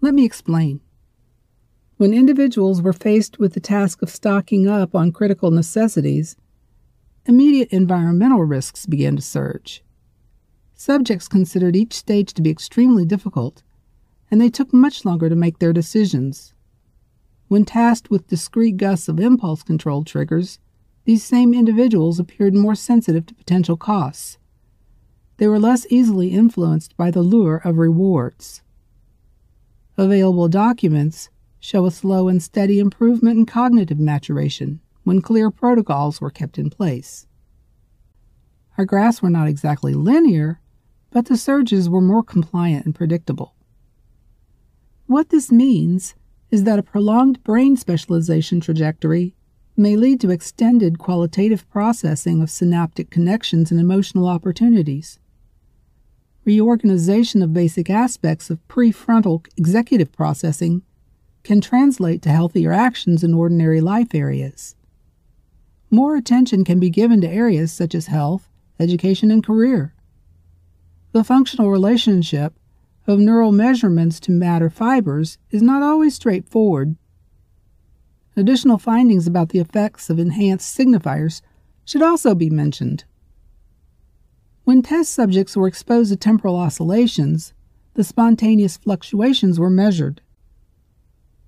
Let 0.00 0.14
me 0.14 0.24
explain. 0.24 0.80
When 1.96 2.12
individuals 2.12 2.82
were 2.82 2.92
faced 2.92 3.38
with 3.38 3.54
the 3.54 3.60
task 3.60 4.02
of 4.02 4.10
stocking 4.10 4.66
up 4.66 4.94
on 4.94 5.12
critical 5.12 5.52
necessities, 5.52 6.34
immediate 7.26 7.68
environmental 7.70 8.42
risks 8.42 8.86
began 8.86 9.14
to 9.14 9.22
surge. 9.22 9.84
Subjects 10.74 11.28
considered 11.28 11.76
each 11.76 11.92
stage 11.92 12.34
to 12.34 12.42
be 12.42 12.50
extremely 12.50 13.04
difficult, 13.04 13.62
and 14.28 14.40
they 14.40 14.50
took 14.50 14.72
much 14.72 15.04
longer 15.04 15.28
to 15.28 15.36
make 15.36 15.60
their 15.60 15.72
decisions. 15.72 16.54
When 17.46 17.64
tasked 17.64 18.10
with 18.10 18.26
discrete 18.26 18.78
gusts 18.78 19.06
of 19.06 19.20
impulse 19.20 19.62
control 19.62 20.02
triggers, 20.02 20.58
these 21.04 21.24
same 21.24 21.52
individuals 21.52 22.18
appeared 22.18 22.54
more 22.54 22.74
sensitive 22.74 23.26
to 23.26 23.34
potential 23.34 23.76
costs. 23.76 24.38
They 25.38 25.48
were 25.48 25.58
less 25.58 25.86
easily 25.90 26.28
influenced 26.28 26.96
by 26.96 27.10
the 27.10 27.22
lure 27.22 27.60
of 27.64 27.78
rewards. 27.78 28.62
Available 29.96 30.48
documents 30.48 31.30
show 31.58 31.86
a 31.86 31.90
slow 31.90 32.28
and 32.28 32.42
steady 32.42 32.78
improvement 32.78 33.38
in 33.38 33.46
cognitive 33.46 33.98
maturation 33.98 34.80
when 35.04 35.20
clear 35.20 35.50
protocols 35.50 36.20
were 36.20 36.30
kept 36.30 36.58
in 36.58 36.70
place. 36.70 37.26
Our 38.78 38.84
graphs 38.84 39.20
were 39.20 39.30
not 39.30 39.48
exactly 39.48 39.94
linear, 39.94 40.60
but 41.10 41.26
the 41.26 41.36
surges 41.36 41.90
were 41.90 42.00
more 42.00 42.22
compliant 42.22 42.86
and 42.86 42.94
predictable. 42.94 43.54
What 45.06 45.28
this 45.28 45.52
means 45.52 46.14
is 46.50 46.64
that 46.64 46.78
a 46.78 46.82
prolonged 46.82 47.42
brain 47.42 47.76
specialization 47.76 48.60
trajectory 48.60 49.34
may 49.76 49.96
lead 49.96 50.20
to 50.20 50.30
extended 50.30 50.98
qualitative 50.98 51.68
processing 51.70 52.42
of 52.42 52.50
synaptic 52.50 53.10
connections 53.10 53.70
and 53.70 53.80
emotional 53.80 54.28
opportunities. 54.28 55.18
Reorganization 56.44 57.42
of 57.42 57.54
basic 57.54 57.88
aspects 57.88 58.50
of 58.50 58.66
prefrontal 58.68 59.46
executive 59.56 60.12
processing 60.12 60.82
can 61.42 61.60
translate 61.60 62.22
to 62.22 62.30
healthier 62.30 62.72
actions 62.72 63.24
in 63.24 63.34
ordinary 63.34 63.80
life 63.80 64.14
areas. 64.14 64.76
More 65.90 66.16
attention 66.16 66.64
can 66.64 66.80
be 66.80 66.90
given 66.90 67.20
to 67.20 67.28
areas 67.28 67.72
such 67.72 67.94
as 67.94 68.06
health, 68.06 68.48
education, 68.78 69.30
and 69.30 69.44
career. 69.44 69.94
The 71.12 71.24
functional 71.24 71.70
relationship 71.70 72.54
of 73.06 73.18
neural 73.18 73.52
measurements 73.52 74.18
to 74.20 74.32
matter 74.32 74.70
fibers 74.70 75.38
is 75.50 75.62
not 75.62 75.82
always 75.82 76.14
straightforward. 76.14 76.96
Additional 78.36 78.78
findings 78.78 79.26
about 79.26 79.50
the 79.50 79.58
effects 79.58 80.08
of 80.08 80.18
enhanced 80.18 80.76
signifiers 80.76 81.42
should 81.84 82.02
also 82.02 82.34
be 82.34 82.48
mentioned. 82.48 83.04
When 84.64 84.80
test 84.80 85.12
subjects 85.12 85.56
were 85.56 85.66
exposed 85.66 86.10
to 86.10 86.16
temporal 86.16 86.56
oscillations, 86.56 87.52
the 87.94 88.04
spontaneous 88.04 88.76
fluctuations 88.76 89.60
were 89.60 89.68
measured. 89.68 90.22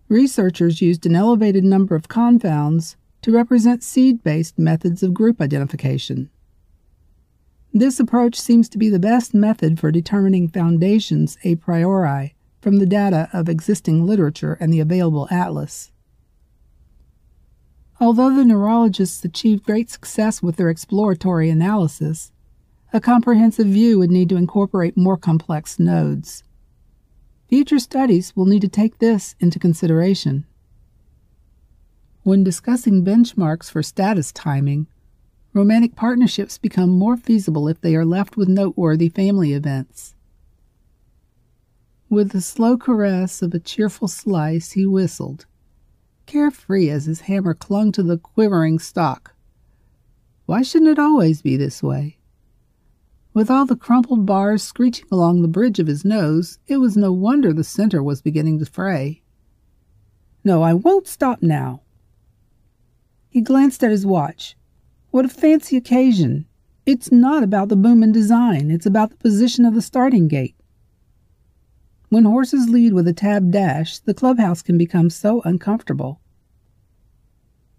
Researchers 0.08 0.82
used 0.82 1.06
an 1.06 1.16
elevated 1.16 1.64
number 1.64 1.94
of 1.94 2.08
confounds 2.08 2.96
to 3.22 3.32
represent 3.32 3.82
seed 3.82 4.22
based 4.22 4.58
methods 4.58 5.02
of 5.02 5.14
group 5.14 5.40
identification. 5.40 6.28
This 7.72 7.98
approach 7.98 8.38
seems 8.38 8.68
to 8.68 8.78
be 8.78 8.90
the 8.90 8.98
best 8.98 9.32
method 9.32 9.80
for 9.80 9.90
determining 9.90 10.48
foundations 10.48 11.38
a 11.42 11.56
priori 11.56 12.34
from 12.60 12.78
the 12.78 12.86
data 12.86 13.30
of 13.32 13.48
existing 13.48 14.06
literature 14.06 14.58
and 14.60 14.72
the 14.72 14.80
available 14.80 15.26
atlas. 15.30 15.90
Although 18.00 18.34
the 18.34 18.44
neurologists 18.44 19.24
achieved 19.24 19.64
great 19.64 19.88
success 19.88 20.42
with 20.42 20.56
their 20.56 20.68
exploratory 20.68 21.48
analysis, 21.48 22.32
a 22.92 23.00
comprehensive 23.00 23.66
view 23.66 23.98
would 23.98 24.10
need 24.10 24.28
to 24.28 24.36
incorporate 24.36 24.96
more 24.96 25.16
complex 25.16 25.78
nodes. 25.78 26.42
Future 27.48 27.78
studies 27.78 28.34
will 28.34 28.46
need 28.46 28.62
to 28.62 28.68
take 28.68 28.98
this 28.98 29.36
into 29.38 29.58
consideration. 29.58 30.44
When 32.22 32.42
discussing 32.42 33.04
benchmarks 33.04 33.70
for 33.70 33.82
status 33.82 34.32
timing, 34.32 34.86
romantic 35.52 35.94
partnerships 35.94 36.58
become 36.58 36.90
more 36.90 37.16
feasible 37.16 37.68
if 37.68 37.80
they 37.80 37.94
are 37.94 38.04
left 38.04 38.36
with 38.36 38.48
noteworthy 38.48 39.08
family 39.08 39.52
events. 39.52 40.14
With 42.08 42.30
the 42.30 42.40
slow 42.40 42.76
caress 42.76 43.42
of 43.42 43.54
a 43.54 43.60
cheerful 43.60 44.08
slice, 44.08 44.72
he 44.72 44.86
whistled, 44.86 45.46
carefree 46.26 46.90
as 46.90 47.06
his 47.06 47.22
hammer 47.22 47.54
clung 47.54 47.92
to 47.92 48.02
the 48.02 48.18
quivering 48.18 48.78
stock. 48.78 49.34
Why 50.46 50.62
shouldn't 50.62 50.90
it 50.90 50.98
always 50.98 51.42
be 51.42 51.56
this 51.56 51.82
way? 51.82 52.18
With 53.32 53.50
all 53.50 53.66
the 53.66 53.76
crumpled 53.76 54.26
bars 54.26 54.62
screeching 54.62 55.06
along 55.10 55.42
the 55.42 55.48
bridge 55.48 55.78
of 55.78 55.86
his 55.86 56.04
nose, 56.04 56.58
it 56.66 56.76
was 56.76 56.96
no 56.96 57.12
wonder 57.12 57.52
the 57.52 57.64
center 57.64 58.02
was 58.02 58.22
beginning 58.22 58.58
to 58.60 58.66
fray. 58.66 59.22
No, 60.44 60.62
I 60.62 60.74
won't 60.74 61.08
stop 61.08 61.42
now. 61.42 61.82
He 63.28 63.40
glanced 63.40 63.82
at 63.82 63.90
his 63.90 64.06
watch. 64.06 64.56
What 65.10 65.24
a 65.24 65.28
fancy 65.28 65.76
occasion. 65.76 66.46
It's 66.86 67.10
not 67.10 67.42
about 67.42 67.70
the 67.70 67.76
boom 67.76 68.02
and 68.02 68.12
design, 68.12 68.70
it's 68.70 68.86
about 68.86 69.10
the 69.10 69.16
position 69.16 69.64
of 69.64 69.74
the 69.74 69.82
starting 69.82 70.28
gate. 70.28 70.54
When 72.14 72.26
horses 72.26 72.68
lead 72.68 72.92
with 72.92 73.09
a 73.09 73.12
tab 73.12 73.50
dash, 73.50 73.99
the 73.99 74.14
clubhouse 74.14 74.62
can 74.62 74.78
become 74.78 75.11
so 75.11 75.42
uncomfortable. 75.44 76.21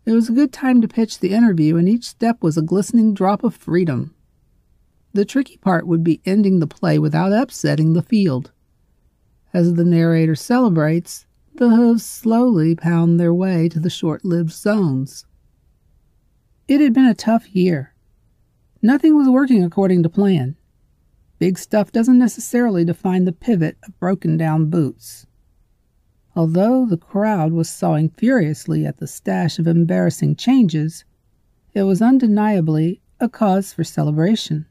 It 0.06 0.12
was 0.12 0.28
a 0.28 0.34
good 0.34 0.52
time 0.52 0.82
to 0.82 0.90
pitch 0.90 1.20
the 1.20 1.32
interview, 1.32 1.78
and 1.78 1.88
each 1.88 2.04
step 2.04 2.44
was 2.44 2.58
a 2.58 2.62
glistening 2.62 3.14
drop 3.14 3.46
of 3.46 3.56
freedom. 3.56 4.14
The 5.14 5.24
tricky 5.24 5.56
part 5.56 5.88
would 5.88 6.04
be 6.04 6.20
ending 6.26 6.60
the 6.60 6.68
play 6.68 7.00
without 7.00 7.32
upsetting 7.32 7.94
the 7.94 8.02
field. 8.02 8.52
As 9.54 9.76
the 9.76 9.86
narrator 9.86 10.36
celebrates, 10.36 11.26
the 11.54 11.70
hooves 11.70 12.06
slowly 12.06 12.76
pound 12.76 13.18
their 13.18 13.34
way 13.34 13.70
to 13.70 13.80
the 13.80 13.90
short 13.90 14.26
lived 14.26 14.52
zones. 14.52 15.26
It 16.68 16.82
had 16.82 16.92
been 16.92 17.06
a 17.06 17.16
tough 17.16 17.56
year. 17.56 17.94
Nothing 18.82 19.16
was 19.16 19.30
working 19.30 19.64
according 19.64 20.04
to 20.04 20.10
plan. 20.10 20.58
Big 21.38 21.58
stuff 21.58 21.92
doesn't 21.92 22.18
necessarily 22.18 22.86
define 22.86 23.26
the 23.26 23.32
pivot 23.32 23.78
of 23.84 24.00
broken 24.00 24.38
down 24.38 24.70
boots. 24.70 25.26
Although 26.36 26.86
the 26.86 26.98
crowd 26.98 27.52
was 27.52 27.70
sawing 27.70 28.10
furiously 28.10 28.86
at 28.86 28.98
the 28.98 29.08
stash 29.08 29.60
of 29.60 29.68
embarrassing 29.68 30.36
changes, 30.36 31.06
it 31.74 31.84
was 31.84 32.02
undeniably 32.02 33.02
a 33.20 33.30
cause 33.30 33.74
for 33.74 33.84
celebration. 33.84 34.66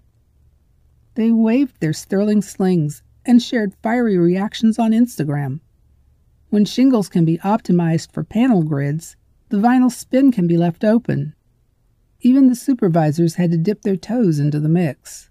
They 1.15 1.31
waved 1.31 1.81
their 1.81 1.93
sterling 1.93 2.43
slings 2.43 3.03
and 3.25 3.43
shared 3.43 3.75
fiery 3.83 4.19
reactions 4.19 4.79
on 4.79 4.93
Instagram. 4.93 5.61
When 6.51 6.65
shingles 6.65 7.09
can 7.09 7.25
be 7.25 7.39
optimized 7.39 8.13
for 8.13 8.25
panel 8.25 8.63
grids, 8.63 9.17
the 9.49 9.57
vinyl 9.59 9.93
spin 9.93 10.33
can 10.33 10.47
be 10.47 10.57
left 10.57 10.85
open. 10.85 11.35
Even 12.21 12.49
the 12.49 12.55
supervisors 12.55 13.35
had 13.35 13.51
to 13.51 13.59
dip 13.59 13.83
their 13.83 13.97
toes 13.97 14.39
into 14.39 14.61
the 14.61 14.69
mix. 14.69 15.31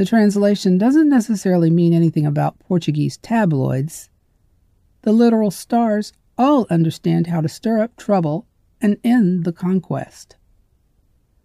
The 0.00 0.06
translation 0.06 0.78
doesn't 0.78 1.10
necessarily 1.10 1.68
mean 1.68 1.92
anything 1.92 2.24
about 2.24 2.58
Portuguese 2.58 3.18
tabloids. 3.18 4.08
The 5.02 5.12
literal 5.12 5.50
stars 5.50 6.14
all 6.38 6.66
understand 6.70 7.26
how 7.26 7.42
to 7.42 7.50
stir 7.50 7.80
up 7.80 7.98
trouble 7.98 8.46
and 8.80 8.96
end 9.04 9.44
the 9.44 9.52
conquest. 9.52 10.36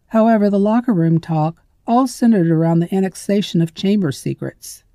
However, 0.07 0.50
the 0.50 0.57
locker 0.57 0.93
room 0.93 1.19
talk 1.19 1.63
all 1.85 2.07
centered 2.07 2.50
around 2.50 2.79
the 2.79 2.95
annexation 2.95 3.62
of 3.62 3.75
chamber 3.75 4.13
secrets. 4.13 4.85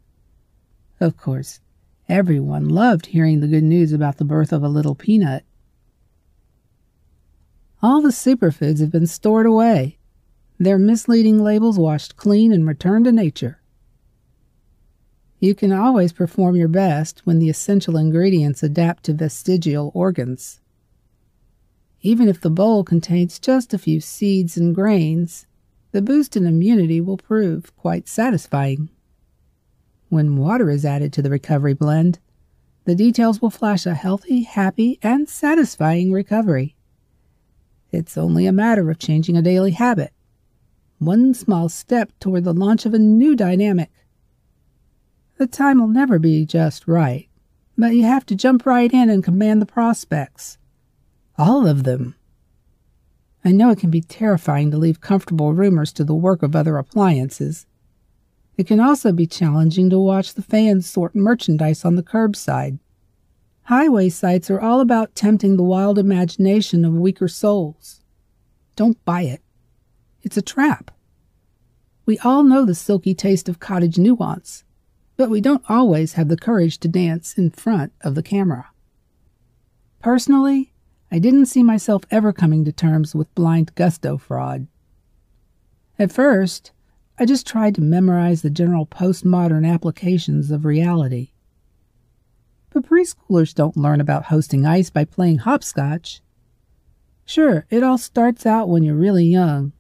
Of 0.99 1.19
course, 1.19 1.61
everyone 2.09 2.67
loved 2.67 3.09
hearing 3.09 3.41
the 3.41 3.47
good 3.47 3.65
news 3.65 3.93
about 3.93 4.17
the 4.17 4.25
birth 4.25 4.55
of 4.55 4.63
a 4.63 4.71
little 4.71 4.95
peanut. 4.95 5.45
All 7.83 8.01
the 8.01 8.09
superfoods 8.09 8.81
have 8.81 8.91
been 8.91 9.07
stored 9.07 9.45
away, 9.45 9.99
their 10.61 10.79
misleading 10.79 11.43
labels 11.43 11.79
washed 11.79 12.17
clean 12.17 12.53
and 12.53 12.67
returned 12.67 13.07
to 13.07 13.13
nature. 13.13 13.63
You 15.39 15.55
can 15.55 15.73
always 15.73 16.13
perform 16.13 16.55
your 16.55 16.69
best 16.69 17.23
when 17.25 17.39
the 17.39 17.49
essential 17.49 17.97
ingredients 17.97 18.63
adapt 18.63 19.05
to 19.05 19.15
vestigial 19.15 19.91
organs. 19.95 20.61
Even 22.03 22.29
if 22.29 22.43
the 22.43 22.51
bowl 22.51 22.85
contains 22.85 23.39
just 23.39 23.73
a 23.73 23.79
few 23.79 24.03
seeds 24.03 24.59
and 24.59 24.75
grains, 24.75 25.47
the 25.93 26.03
boost 26.03 26.37
in 26.37 26.45
immunity 26.45 27.01
will 27.01 27.17
prove 27.17 27.75
quite 27.77 28.07
satisfying. 28.07 28.91
When 30.11 30.37
water 30.37 30.69
is 30.69 30.85
added 30.85 31.11
to 31.15 31.23
the 31.23 31.31
recovery 31.31 31.75
blend, 31.75 32.19
the 32.85 32.95
details 32.95 33.41
will 33.41 33.51
flash 33.51 33.87
a 33.87 33.95
healthy, 33.95 34.43
happy, 34.43 34.99
and 35.03 35.27
satisfying 35.27 36.13
recovery. 36.13 36.77
It's 37.93 38.19
only 38.19 38.45
a 38.45 38.53
matter 38.53 38.91
of 38.91 38.99
changing 38.99 39.39
a 39.39 39.43
daily 39.43 39.71
habit. 39.71 40.13
One 41.01 41.35
small 41.35 41.69
step 41.69 42.13
toward 42.21 42.45
the 42.45 42.55
launch 42.55 42.87
of 42.87 42.95
a 42.95 42.99
new 43.01 43.35
dynamic. 43.35 43.91
The 45.39 45.49
time 45.49 45.81
will 45.81 45.89
never 45.89 46.21
be 46.21 46.47
just 46.47 46.87
right, 46.87 47.29
but 47.77 47.97
you 47.97 48.05
have 48.05 48.25
to 48.27 48.37
jump 48.37 48.65
right 48.65 48.93
in 48.93 49.11
and 49.11 49.25
command 49.25 49.61
the 49.61 49.67
prospects. 49.67 50.59
All 51.37 51.67
of 51.67 51.83
them. 51.83 52.15
I 53.45 53.51
know 53.51 53.71
it 53.71 53.81
can 53.81 53.91
be 53.91 54.03
terrifying 54.03 54.71
to 54.71 54.79
leave 54.79 55.01
comfortable 55.01 55.53
rumors 55.53 55.93
to 55.95 56.05
the 56.05 56.15
work 56.15 56.45
of 56.45 56.55
other 56.55 56.79
appliances, 56.79 57.67
it 58.61 58.67
can 58.67 58.79
also 58.79 59.11
be 59.11 59.27
challenging 59.27 59.89
to 59.89 59.99
watch 59.99 60.35
the 60.35 60.43
fans 60.43 60.87
sort 60.87 61.15
merchandise 61.15 61.83
on 61.83 61.97
the 61.97 62.03
curbside. 62.03 62.79
Highway 63.63 64.11
sites 64.11 64.51
are 64.51 64.61
all 64.61 64.81
about 64.81 65.15
tempting 65.15 65.57
the 65.57 65.63
wild 65.63 65.99
imagination 65.99 66.85
of 66.85 66.93
weaker 66.93 67.27
souls. 67.27 68.03
Don't 68.77 69.03
buy 69.07 69.23
it. 69.23 69.41
It's 70.23 70.37
a 70.37 70.43
trap. 70.43 70.91
We 72.07 72.19
all 72.19 72.43
know 72.43 72.65
the 72.65 72.75
silky 72.75 73.15
taste 73.15 73.49
of 73.49 73.61
cottage 73.61 73.99
nuance, 73.99 74.65
but 75.17 75.31
we 75.31 75.41
don't 75.41 75.65
always 75.69 76.15
have 76.15 76.29
the 76.29 76.37
courage 76.37 76.79
to 76.79 76.89
dance 76.89 77.39
in 77.39 77.51
front 77.51 77.93
of 78.01 78.15
the 78.15 78.23
camera. 78.23 78.71
Personally, 80.01 80.73
I 81.13 81.19
didn't 81.19 81.47
see 81.47 81.63
myself 81.63 82.05
ever 82.11 82.33
coming 82.33 82.65
to 82.65 82.73
terms 82.73 83.15
with 83.15 83.35
blind 83.35 83.75
gusto 83.75 84.17
fraud. 84.17 84.67
At 85.99 86.13
first, 86.13 86.73
I 87.19 87.27
just 87.27 87.47
tried 87.47 87.75
to 87.75 87.83
memorize 87.83 88.43
the 88.43 88.49
general 88.49 88.87
postmodern 88.87 89.71
applications 89.71 90.51
of 90.51 90.65
reality. 90.65 91.33
But 92.71 92.87
preschoolers 92.87 93.55
don't 93.55 93.77
learn 93.77 94.01
about 94.01 94.27
hosting 94.27 94.65
ice 94.65 94.89
by 94.89 95.05
playing 95.05 95.39
hopscotch. 95.39 96.23
Sure, 97.27 97.67
it 97.69 97.83
all 97.83 97.99
starts 97.99 98.47
out 98.47 98.69
when 98.69 98.83
you're 98.83 98.95
really 98.95 99.27
young, 99.27 99.73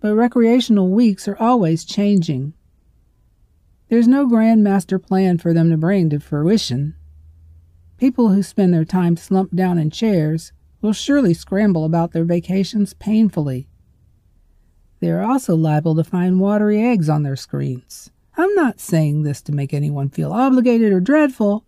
but 0.00 0.14
recreational 0.14 0.88
weeks 0.88 1.28
are 1.28 1.36
always 1.38 1.84
changing. 1.84 2.54
There's 3.88 4.08
no 4.08 4.26
grand 4.26 4.62
master 4.64 4.98
plan 4.98 5.38
for 5.38 5.52
them 5.52 5.70
to 5.70 5.76
bring 5.76 6.10
to 6.10 6.20
fruition. 6.20 6.94
People 7.98 8.28
who 8.28 8.42
spend 8.42 8.72
their 8.72 8.84
time 8.84 9.16
slumped 9.16 9.54
down 9.54 9.78
in 9.78 9.90
chairs 9.90 10.52
will 10.80 10.92
surely 10.92 11.34
scramble 11.34 11.84
about 11.84 12.12
their 12.12 12.24
vacations 12.24 12.94
painfully. 12.94 13.68
They 15.00 15.10
are 15.10 15.22
also 15.22 15.56
liable 15.56 15.94
to 15.96 16.04
find 16.04 16.40
watery 16.40 16.80
eggs 16.80 17.08
on 17.08 17.24
their 17.24 17.36
screens. 17.36 18.10
I'm 18.36 18.54
not 18.54 18.80
saying 18.80 19.22
this 19.22 19.42
to 19.42 19.52
make 19.52 19.74
anyone 19.74 20.08
feel 20.08 20.32
obligated 20.32 20.92
or 20.92 21.00
dreadful. 21.00 21.64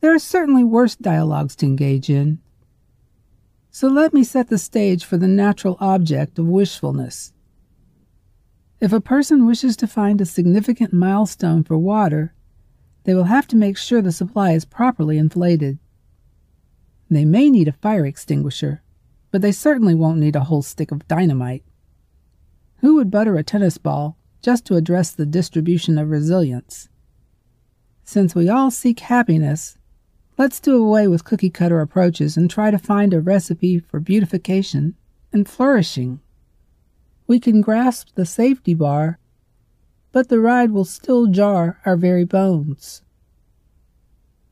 There 0.00 0.14
are 0.14 0.18
certainly 0.18 0.64
worse 0.64 0.96
dialogues 0.96 1.54
to 1.56 1.66
engage 1.66 2.08
in. 2.08 2.40
So 3.70 3.88
let 3.88 4.14
me 4.14 4.24
set 4.24 4.48
the 4.48 4.58
stage 4.58 5.04
for 5.04 5.16
the 5.16 5.28
natural 5.28 5.76
object 5.78 6.38
of 6.38 6.46
wishfulness. 6.46 7.33
If 8.84 8.92
a 8.92 9.00
person 9.00 9.46
wishes 9.46 9.78
to 9.78 9.86
find 9.86 10.20
a 10.20 10.26
significant 10.26 10.92
milestone 10.92 11.64
for 11.64 11.78
water, 11.78 12.34
they 13.04 13.14
will 13.14 13.24
have 13.24 13.46
to 13.48 13.56
make 13.56 13.78
sure 13.78 14.02
the 14.02 14.12
supply 14.12 14.50
is 14.50 14.66
properly 14.66 15.16
inflated. 15.16 15.78
They 17.08 17.24
may 17.24 17.48
need 17.48 17.66
a 17.66 17.72
fire 17.72 18.04
extinguisher, 18.04 18.82
but 19.30 19.40
they 19.40 19.52
certainly 19.52 19.94
won't 19.94 20.18
need 20.18 20.36
a 20.36 20.44
whole 20.44 20.60
stick 20.60 20.92
of 20.92 21.08
dynamite. 21.08 21.64
Who 22.80 22.96
would 22.96 23.10
butter 23.10 23.38
a 23.38 23.42
tennis 23.42 23.78
ball 23.78 24.18
just 24.42 24.66
to 24.66 24.76
address 24.76 25.12
the 25.12 25.24
distribution 25.24 25.96
of 25.96 26.10
resilience? 26.10 26.90
Since 28.04 28.34
we 28.34 28.50
all 28.50 28.70
seek 28.70 29.00
happiness, 29.00 29.78
let's 30.36 30.60
do 30.60 30.76
away 30.76 31.08
with 31.08 31.24
cookie 31.24 31.48
cutter 31.48 31.80
approaches 31.80 32.36
and 32.36 32.50
try 32.50 32.70
to 32.70 32.76
find 32.76 33.14
a 33.14 33.22
recipe 33.22 33.78
for 33.78 33.98
beautification 33.98 34.94
and 35.32 35.48
flourishing. 35.48 36.20
We 37.26 37.40
can 37.40 37.60
grasp 37.60 38.08
the 38.14 38.26
safety 38.26 38.74
bar, 38.74 39.18
but 40.12 40.28
the 40.28 40.40
ride 40.40 40.70
will 40.70 40.84
still 40.84 41.26
jar 41.26 41.80
our 41.86 41.96
very 41.96 42.24
bones. 42.24 43.02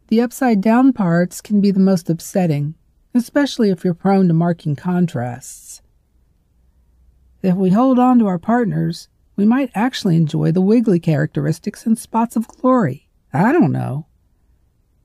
The 0.08 0.20
upside 0.20 0.61
down 0.61 0.92
parts 0.92 1.40
can 1.40 1.61
be 1.61 1.70
the 1.70 1.80
most 1.80 2.08
upsetting, 2.08 2.74
especially 3.14 3.70
if 3.70 3.85
you're 3.85 3.94
prone 3.94 4.28
to 4.28 4.35
marking 4.35 4.76
contrasts. 4.76 5.82
If 7.42 7.56
we 7.56 7.70
hold 7.70 7.98
on 7.98 8.18
to 8.18 8.26
our 8.26 8.38
partners, 8.38 9.08
we 9.37 9.44
might 9.44 9.70
actually 9.74 10.16
enjoy 10.16 10.52
the 10.52 10.61
wiggly 10.61 11.00
characteristics 11.00 11.87
and 11.87 11.98
spots 11.98 12.37
of 12.37 12.48
glory. 12.48 13.08
I 13.32 13.52
don't 13.52 13.72
know. 13.72 14.06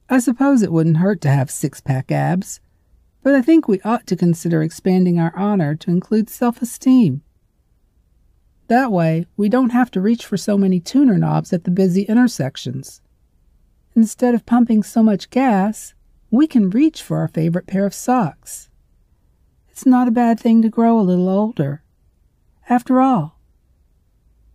I 0.09 0.19
suppose 0.19 0.61
it 0.61 0.71
wouldn't 0.71 0.97
hurt 0.97 1.19
to 1.21 1.29
have 1.29 1.51
six 1.51 1.81
pack 1.81 2.11
abs, 2.11 2.59
but 3.23 3.35
I 3.35 3.41
think 3.41 3.67
we 3.67 3.81
ought 3.81 4.07
to 4.07 4.15
consider 4.15 4.61
expanding 4.61 5.19
our 5.19 5.35
honor 5.35 5.75
to 5.75 5.91
include 5.91 6.29
self 6.29 6.61
esteem. 6.61 7.23
That 8.67 8.91
way, 8.91 9.25
we 9.37 9.47
don't 9.47 9.69
have 9.69 9.91
to 9.91 10.01
reach 10.01 10.25
for 10.25 10.35
so 10.35 10.57
many 10.57 10.79
tuner 10.79 11.17
knobs 11.17 11.53
at 11.53 11.63
the 11.63 11.71
busy 11.71 12.03
intersections. 12.03 13.01
Instead 13.95 14.35
of 14.35 14.45
pumping 14.45 14.83
so 14.83 15.01
much 15.01 15.29
gas, 15.29 15.93
we 16.29 16.47
can 16.47 16.69
reach 16.69 17.01
for 17.01 17.17
our 17.17 17.29
favorite 17.29 17.67
pair 17.67 17.85
of 17.85 17.93
socks. 17.93 18.69
It's 19.69 19.85
not 19.85 20.07
a 20.07 20.11
bad 20.11 20.39
thing 20.39 20.61
to 20.63 20.69
grow 20.69 20.99
a 20.99 21.01
little 21.01 21.29
older. 21.29 21.83
After 22.69 22.99
all, 22.99 23.39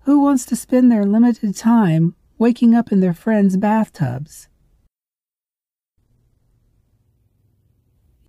who 0.00 0.20
wants 0.20 0.44
to 0.46 0.56
spend 0.56 0.90
their 0.90 1.06
limited 1.06 1.56
time 1.56 2.14
waking 2.36 2.74
up 2.74 2.92
in 2.92 3.00
their 3.00 3.14
friends' 3.14 3.56
bathtubs? 3.56 4.48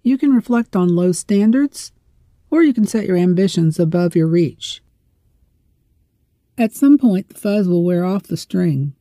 You 0.04 0.18
can 0.18 0.34
reflect 0.34 0.76
on 0.76 0.96
low 0.96 1.12
standards, 1.12 1.92
or 2.52 2.62
you 2.62 2.74
can 2.74 2.86
set 2.86 3.06
your 3.06 3.18
ambitions 3.18 3.80
above 3.80 4.16
your 4.16 4.28
reach. 4.28 4.83
At 6.58 6.74
some 6.74 6.98
point, 6.98 7.30
the 7.30 7.40
fuzz 7.40 7.68
will 7.68 7.84
wear 7.84 8.06
off 8.06 8.24
the 8.24 8.38
string. 8.38 8.94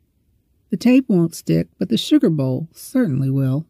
The 0.70 0.76
tape 0.76 1.08
won't 1.08 1.34
stick, 1.34 1.68
but 1.78 1.88
the 1.88 1.98
sugar 1.98 2.30
bowl 2.30 2.68
certainly 2.72 3.30
will. 3.30 3.66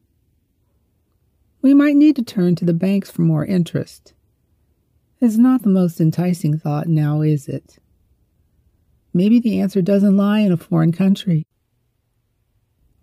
We 1.61 1.75
might 1.75 1.97
need 1.97 2.16
to 2.16 2.23
turn 2.23 2.55
to 2.57 2.64
the 2.64 2.75
banks 2.75 3.11
for 3.11 3.23
more 3.23 3.45
interest 3.45 4.14
is 5.21 5.38
not 5.38 5.62
the 5.62 5.68
most 5.68 6.01
enticing 6.01 6.59
thought 6.59 6.88
now, 6.88 7.21
is 7.23 7.47
it? 7.47 7.79
maybe 9.14 9.38
the 9.38 9.61
answer 9.61 9.83
doesn't 9.83 10.16
lie 10.16 10.40
in 10.40 10.53
a 10.53 10.57
foreign 10.57 10.92
country. 10.92 11.47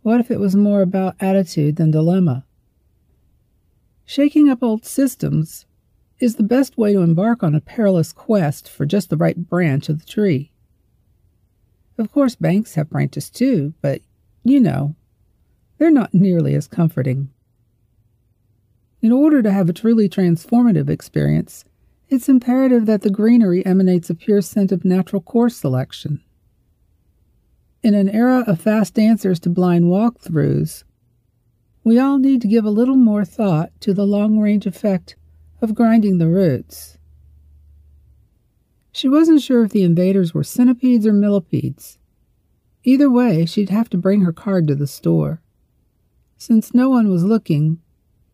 What 0.01 0.19
if 0.19 0.31
it 0.31 0.39
was 0.39 0.55
more 0.55 0.81
about 0.81 1.15
attitude 1.19 1.75
than 1.75 1.91
dilemma? 1.91 2.45
Shaking 4.05 4.49
up 4.49 4.63
old 4.63 4.85
systems 4.85 5.65
is 6.19 6.35
the 6.35 6.43
best 6.43 6.77
way 6.77 6.93
to 6.93 7.01
embark 7.01 7.43
on 7.43 7.53
a 7.53 7.61
perilous 7.61 8.11
quest 8.11 8.69
for 8.69 8.85
just 8.85 9.09
the 9.09 9.17
right 9.17 9.37
branch 9.37 9.87
of 9.87 9.99
the 9.99 10.05
tree. 10.05 10.51
Of 11.99 12.13
course, 12.13 12.35
banks 12.35 12.75
have 12.75 12.89
branches 12.89 13.29
too, 13.29 13.73
but 13.81 14.01
you 14.45 14.61
know, 14.61 14.95
they're 15.77 15.91
not 15.91 16.13
nearly 16.13 16.55
as 16.55 16.65
comforting. 16.65 17.29
In 19.01 19.11
order 19.11 19.41
to 19.43 19.51
have 19.51 19.67
a 19.67 19.73
truly 19.73 20.07
transformative 20.07 20.89
experience, 20.89 21.65
it's 22.07 22.29
imperative 22.29 22.85
that 22.85 23.01
the 23.01 23.09
greenery 23.09 23.65
emanates 23.65 24.09
a 24.09 24.15
pure 24.15 24.41
scent 24.41 24.71
of 24.71 24.85
natural 24.85 25.21
course 25.21 25.57
selection. 25.57 26.23
In 27.83 27.93
an 27.93 28.09
era 28.09 28.45
of 28.47 28.61
fast 28.61 28.97
answers 28.97 29.39
to 29.41 29.49
blind 29.49 29.85
walkthroughs, 29.85 30.85
we 31.83 31.99
all 31.99 32.17
need 32.17 32.41
to 32.41 32.47
give 32.47 32.63
a 32.63 32.69
little 32.69 32.95
more 32.95 33.25
thought 33.25 33.71
to 33.81 33.93
the 33.93 34.05
long 34.05 34.39
range 34.39 34.65
effect 34.65 35.17
of 35.61 35.75
grinding 35.75 36.17
the 36.17 36.27
roots. 36.29 36.97
She 38.91 39.07
wasn't 39.07 39.41
sure 39.41 39.63
if 39.63 39.71
the 39.71 39.83
invaders 39.83 40.33
were 40.33 40.43
centipedes 40.43 41.05
or 41.05 41.13
millipedes. 41.13 41.97
Either 42.83 43.09
way, 43.09 43.45
she'd 43.45 43.69
have 43.69 43.89
to 43.89 43.97
bring 43.97 44.21
her 44.21 44.33
card 44.33 44.67
to 44.67 44.75
the 44.75 44.87
store. 44.87 45.41
Since 46.37 46.73
no 46.73 46.89
one 46.89 47.09
was 47.09 47.23
looking, 47.23 47.79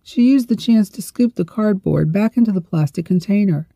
she 0.04 0.30
used 0.30 0.48
the 0.48 0.56
chance 0.56 0.90
to 0.92 1.02
scoop 1.02 1.36
the 1.36 1.46
cardboard 1.46 2.12
back 2.12 2.38
into 2.38 2.52
the 2.52 2.62
plastic 2.62 3.06
container. 3.06 3.68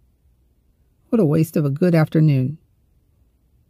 What 1.10 1.20
a 1.20 1.26
waste 1.26 1.58
of 1.58 1.66
a 1.66 1.72
good 1.72 1.96
afternoon. 1.96 2.60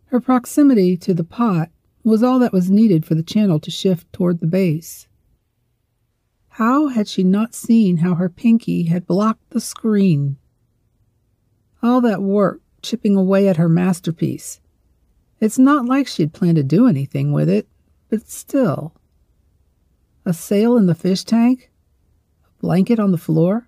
Her 0.08 0.20
proximity 0.20 0.98
to 0.98 1.14
the 1.14 1.24
pot 1.24 1.70
was 2.04 2.22
all 2.22 2.40
that 2.40 2.52
was 2.52 2.70
needed 2.70 3.06
for 3.06 3.16
the 3.16 3.24
channel 3.24 3.60
to 3.62 3.72
shift 3.72 4.12
toward 4.12 4.40
the 4.40 4.48
base. 4.48 5.08
How 6.50 6.88
had 6.88 7.08
she 7.08 7.24
not 7.24 7.56
seen 7.56 7.98
how 7.98 8.16
her 8.16 8.28
pinky 8.28 8.84
had 8.84 9.08
blocked 9.08 9.52
the 9.52 9.62
screen? 9.62 10.38
All 11.82 12.02
that 12.02 12.22
work 12.22 12.62
chipping 12.82 13.16
away 13.16 13.48
at 13.48 13.58
her 13.58 13.70
masterpiece. 13.70 14.60
It's 15.40 15.58
not 15.58 15.86
like 15.86 16.08
she'd 16.08 16.34
planned 16.34 16.58
to 16.58 16.64
do 16.64 16.88
anything 16.88 17.32
with 17.32 17.50
it, 17.50 17.68
but 18.10 18.28
still. 18.28 18.94
A 20.26 20.34
sail 20.34 20.78
in 20.78 20.86
the 20.86 20.96
fish 20.96 21.24
tank? 21.24 21.72
A 22.46 22.62
blanket 22.62 23.00
on 23.00 23.12
the 23.12 23.18
floor? 23.18 23.68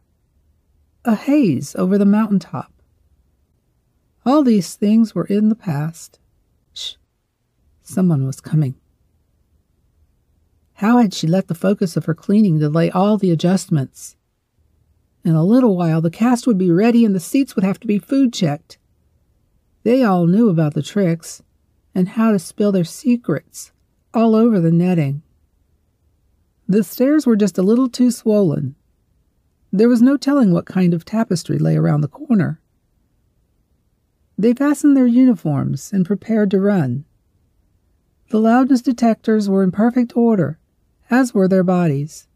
A 1.05 1.15
haze 1.15 1.75
over 1.75 1.97
the 1.97 2.05
mountain 2.05 2.39
top? 2.39 2.71
All 4.25 4.43
these 4.43 4.75
things 4.75 5.15
were 5.15 5.25
in 5.25 5.49
the 5.49 5.55
past. 5.55 6.19
Shh. 6.73 6.95
Someone 7.81 8.25
was 8.25 8.41
coming. 8.41 8.75
How 10.73 10.97
had 10.97 11.13
she 11.13 11.27
let 11.27 11.47
the 11.47 11.55
focus 11.55 11.95
of 11.95 12.05
her 12.05 12.13
cleaning 12.13 12.59
delay 12.59 12.91
all 12.91 13.17
the 13.17 13.31
adjustments? 13.31 14.15
In 15.23 15.35
a 15.35 15.43
little 15.43 15.77
while, 15.77 16.01
the 16.01 16.09
cast 16.09 16.47
would 16.47 16.57
be 16.57 16.71
ready 16.71 17.05
and 17.05 17.13
the 17.13 17.19
seats 17.19 17.55
would 17.55 17.63
have 17.63 17.79
to 17.81 17.87
be 17.87 17.99
food 17.99 18.33
checked. 18.33 18.77
They 19.83 20.03
all 20.03 20.27
knew 20.27 20.49
about 20.49 20.73
the 20.73 20.83
tricks 20.83 21.41
and 21.95 22.09
how 22.09 22.31
to 22.31 22.39
spill 22.39 22.71
their 22.71 22.83
secrets 22.83 23.71
all 24.13 24.35
over 24.35 24.59
the 24.59 24.71
netting. 24.71 25.23
The 26.67 26.83
stairs 26.83 27.25
were 27.25 27.35
just 27.35 27.57
a 27.57 27.63
little 27.63 27.89
too 27.89 28.11
swollen. 28.11 28.75
There 29.73 29.89
was 29.89 30.01
no 30.01 30.17
telling 30.17 30.51
what 30.51 30.65
kind 30.65 30.93
of 30.93 31.05
tapestry 31.05 31.57
lay 31.57 31.75
around 31.75 32.01
the 32.01 32.07
corner. 32.07 32.61
They 34.37 34.53
fastened 34.53 34.95
their 34.95 35.07
uniforms 35.07 35.91
and 35.93 36.05
prepared 36.05 36.51
to 36.51 36.59
run. 36.59 37.05
The 38.29 38.39
loudness 38.39 38.81
detectors 38.81 39.49
were 39.49 39.63
in 39.63 39.71
perfect 39.71 40.15
order, 40.15 40.57
as 41.09 41.33
were 41.33 41.47
their 41.47 41.63
bodies. 41.63 42.27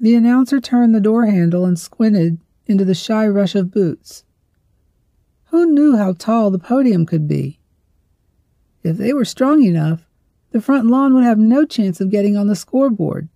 The 0.00 0.16
announcer 0.16 0.60
turned 0.60 0.94
the 0.94 1.00
door 1.00 1.26
handle 1.26 1.64
and 1.64 1.78
squinted 1.78 2.38
into 2.66 2.84
the 2.84 2.94
shy 2.94 3.26
rush 3.28 3.54
of 3.54 3.70
boots. 3.70 4.24
Who 5.54 5.66
knew 5.66 5.96
how 5.96 6.14
tall 6.14 6.50
the 6.50 6.58
podium 6.58 7.06
could 7.06 7.28
be? 7.28 7.60
If 8.82 8.96
they 8.96 9.12
were 9.12 9.24
strong 9.24 9.62
enough, 9.62 10.04
the 10.50 10.60
front 10.60 10.88
lawn 10.88 11.14
would 11.14 11.22
have 11.22 11.38
no 11.38 11.64
chance 11.64 12.00
of 12.00 12.10
getting 12.10 12.36
on 12.36 12.48
the 12.48 12.56
scoreboard. 12.56 13.28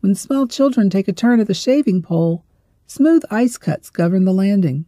When 0.00 0.14
small 0.14 0.46
children 0.46 0.90
take 0.90 1.08
a 1.08 1.12
turn 1.14 1.40
at 1.40 1.46
the 1.46 1.54
shaving 1.54 2.02
pole, 2.02 2.44
smooth 2.86 3.22
ice 3.30 3.56
cuts 3.56 3.88
govern 3.88 4.26
the 4.26 4.32
landing. 4.34 4.84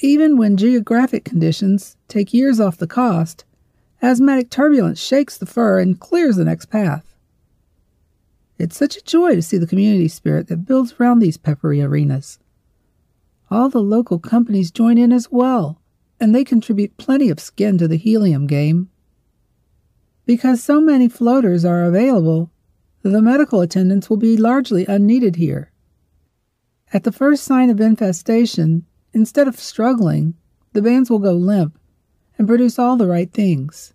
Even 0.00 0.36
when 0.36 0.56
geographic 0.56 1.24
conditions 1.24 1.96
take 2.08 2.34
years 2.34 2.58
off 2.58 2.76
the 2.76 2.88
cost, 2.88 3.44
Asthmatic 4.02 4.50
turbulence 4.50 4.98
shakes 4.98 5.38
the 5.38 5.46
fur 5.46 5.78
and 5.78 6.00
clears 6.00 6.34
the 6.34 6.44
next 6.44 6.70
path. 6.70 7.14
It's 8.58 8.76
such 8.76 8.96
a 8.96 9.04
joy 9.04 9.36
to 9.36 9.42
see 9.42 9.58
the 9.58 9.66
community 9.68 10.08
spirit 10.08 10.48
that 10.48 10.66
builds 10.66 10.94
around 10.98 11.20
these 11.20 11.36
peppery 11.36 11.80
arenas. 11.80 12.40
All 13.50 13.68
the 13.68 13.82
local 13.82 14.18
companies 14.18 14.70
join 14.70 14.98
in 14.98 15.12
as 15.12 15.30
well, 15.30 15.80
and 16.18 16.34
they 16.34 16.44
contribute 16.44 16.96
plenty 16.96 17.30
of 17.30 17.40
skin 17.40 17.78
to 17.78 17.86
the 17.86 17.96
helium 17.96 18.46
game. 18.46 18.90
Because 20.24 20.62
so 20.62 20.80
many 20.80 21.08
floaters 21.08 21.64
are 21.64 21.84
available, 21.84 22.50
the 23.02 23.22
medical 23.22 23.60
attendants 23.60 24.10
will 24.10 24.16
be 24.16 24.36
largely 24.36 24.84
unneeded 24.86 25.36
here. 25.36 25.70
At 26.92 27.04
the 27.04 27.12
first 27.12 27.44
sign 27.44 27.70
of 27.70 27.80
infestation, 27.80 28.84
instead 29.12 29.46
of 29.46 29.60
struggling, 29.60 30.34
the 30.72 30.82
bands 30.82 31.08
will 31.08 31.20
go 31.20 31.32
limp 31.32 31.78
and 32.38 32.48
produce 32.48 32.78
all 32.78 32.96
the 32.96 33.06
right 33.06 33.32
things. 33.32 33.94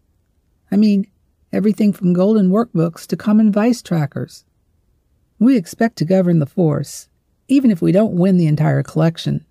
I 0.72 0.78
mean, 0.78 1.08
everything 1.52 1.92
from 1.92 2.14
golden 2.14 2.50
workbooks 2.50 3.06
to 3.08 3.18
common 3.18 3.52
vice 3.52 3.82
trackers. 3.82 4.46
We 5.40 5.58
expect 5.58 5.98
to 5.98 6.06
govern 6.06 6.40
the 6.40 6.46
force, 6.46 7.10
even 7.52 7.70
if 7.70 7.82
we 7.82 7.92
don't 7.92 8.14
win 8.14 8.38
the 8.38 8.48
entire 8.48 8.82
collection. 8.82 9.46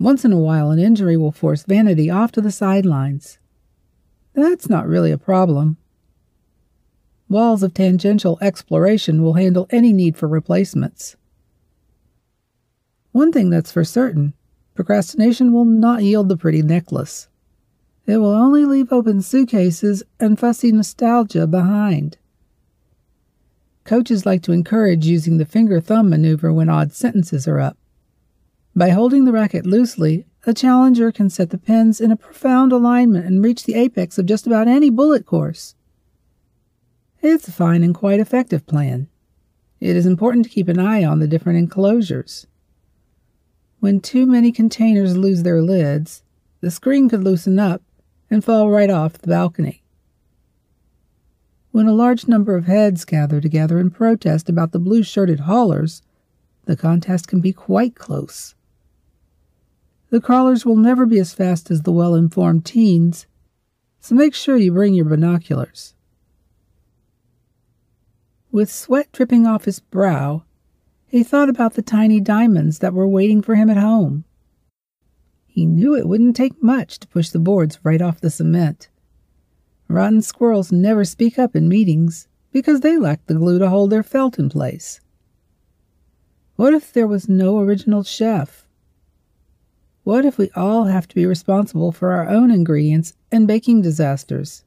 Once 0.00 0.24
in 0.24 0.32
a 0.32 0.38
while, 0.38 0.70
an 0.70 0.78
injury 0.78 1.18
will 1.18 1.30
force 1.30 1.62
Vanity 1.62 2.08
off 2.08 2.32
to 2.32 2.40
the 2.40 2.50
sidelines. 2.50 3.38
That's 4.32 4.70
not 4.70 4.88
really 4.88 5.12
a 5.12 5.18
problem. 5.18 5.76
Walls 7.28 7.62
of 7.62 7.74
tangential 7.74 8.38
exploration 8.40 9.22
will 9.22 9.34
handle 9.34 9.66
any 9.68 9.92
need 9.92 10.16
for 10.16 10.26
replacements. 10.26 11.16
One 13.12 13.32
thing 13.32 13.50
that's 13.50 13.70
for 13.70 13.84
certain 13.84 14.32
procrastination 14.74 15.52
will 15.52 15.66
not 15.66 16.02
yield 16.02 16.30
the 16.30 16.38
pretty 16.38 16.62
necklace. 16.62 17.28
It 18.06 18.16
will 18.16 18.32
only 18.32 18.64
leave 18.64 18.90
open 18.90 19.20
suitcases 19.20 20.02
and 20.18 20.38
fussy 20.38 20.72
nostalgia 20.72 21.46
behind. 21.46 22.16
Coaches 23.84 24.24
like 24.24 24.42
to 24.42 24.52
encourage 24.52 25.06
using 25.06 25.36
the 25.36 25.44
finger 25.44 25.78
thumb 25.78 26.08
maneuver 26.08 26.52
when 26.52 26.70
odd 26.70 26.92
sentences 26.92 27.46
are 27.46 27.60
up. 27.60 27.76
By 28.74 28.90
holding 28.90 29.26
the 29.26 29.32
racket 29.32 29.66
loosely, 29.66 30.26
a 30.46 30.54
challenger 30.54 31.12
can 31.12 31.30
set 31.30 31.50
the 31.50 31.58
pins 31.58 32.00
in 32.00 32.10
a 32.10 32.16
profound 32.16 32.72
alignment 32.72 33.26
and 33.26 33.44
reach 33.44 33.64
the 33.64 33.74
apex 33.74 34.18
of 34.18 34.26
just 34.26 34.46
about 34.46 34.68
any 34.68 34.90
bullet 34.90 35.26
course. 35.26 35.74
It's 37.22 37.46
a 37.46 37.52
fine 37.52 37.82
and 37.82 37.94
quite 37.94 38.20
effective 38.20 38.66
plan. 38.66 39.08
It 39.80 39.96
is 39.96 40.06
important 40.06 40.44
to 40.46 40.50
keep 40.50 40.68
an 40.68 40.78
eye 40.78 41.04
on 41.04 41.20
the 41.20 41.28
different 41.28 41.58
enclosures. 41.58 42.46
When 43.80 44.00
too 44.00 44.24
many 44.24 44.50
containers 44.50 45.16
lose 45.16 45.42
their 45.42 45.60
lids, 45.60 46.22
the 46.62 46.70
screen 46.70 47.08
could 47.08 47.22
loosen 47.22 47.58
up 47.58 47.82
and 48.30 48.42
fall 48.42 48.70
right 48.70 48.90
off 48.90 49.18
the 49.18 49.28
balcony. 49.28 49.83
When 51.74 51.88
a 51.88 51.92
large 51.92 52.28
number 52.28 52.54
of 52.54 52.66
heads 52.66 53.04
gather 53.04 53.40
together 53.40 53.80
in 53.80 53.90
protest 53.90 54.48
about 54.48 54.70
the 54.70 54.78
blue 54.78 55.02
shirted 55.02 55.40
haulers, 55.40 56.02
the 56.66 56.76
contest 56.76 57.26
can 57.26 57.40
be 57.40 57.52
quite 57.52 57.96
close. 57.96 58.54
The 60.10 60.20
crawlers 60.20 60.64
will 60.64 60.76
never 60.76 61.04
be 61.04 61.18
as 61.18 61.34
fast 61.34 61.72
as 61.72 61.82
the 61.82 61.90
well 61.90 62.14
informed 62.14 62.64
teens, 62.64 63.26
so 63.98 64.14
make 64.14 64.34
sure 64.34 64.56
you 64.56 64.70
bring 64.70 64.94
your 64.94 65.06
binoculars. 65.06 65.96
With 68.52 68.70
sweat 68.70 69.10
dripping 69.10 69.44
off 69.44 69.64
his 69.64 69.80
brow, 69.80 70.44
he 71.08 71.24
thought 71.24 71.48
about 71.48 71.74
the 71.74 71.82
tiny 71.82 72.20
diamonds 72.20 72.78
that 72.78 72.94
were 72.94 73.08
waiting 73.08 73.42
for 73.42 73.56
him 73.56 73.68
at 73.68 73.78
home. 73.78 74.22
He 75.48 75.66
knew 75.66 75.96
it 75.96 76.06
wouldn't 76.06 76.36
take 76.36 76.62
much 76.62 77.00
to 77.00 77.08
push 77.08 77.30
the 77.30 77.40
boards 77.40 77.80
right 77.82 78.00
off 78.00 78.20
the 78.20 78.30
cement. 78.30 78.90
Rotten 79.88 80.22
squirrels 80.22 80.72
never 80.72 81.04
speak 81.04 81.38
up 81.38 81.54
in 81.54 81.68
meetings 81.68 82.28
because 82.52 82.80
they 82.80 82.96
lack 82.96 83.26
the 83.26 83.34
glue 83.34 83.58
to 83.58 83.68
hold 83.68 83.90
their 83.90 84.02
felt 84.02 84.38
in 84.38 84.48
place. 84.48 85.00
What 86.56 86.72
if 86.72 86.92
there 86.92 87.06
was 87.06 87.28
no 87.28 87.58
original 87.58 88.02
chef? 88.04 88.66
What 90.04 90.24
if 90.24 90.38
we 90.38 90.50
all 90.54 90.84
have 90.84 91.08
to 91.08 91.14
be 91.14 91.26
responsible 91.26 91.90
for 91.90 92.12
our 92.12 92.28
own 92.28 92.50
ingredients 92.50 93.14
and 93.32 93.46
baking 93.48 93.82
disasters? 93.82 94.64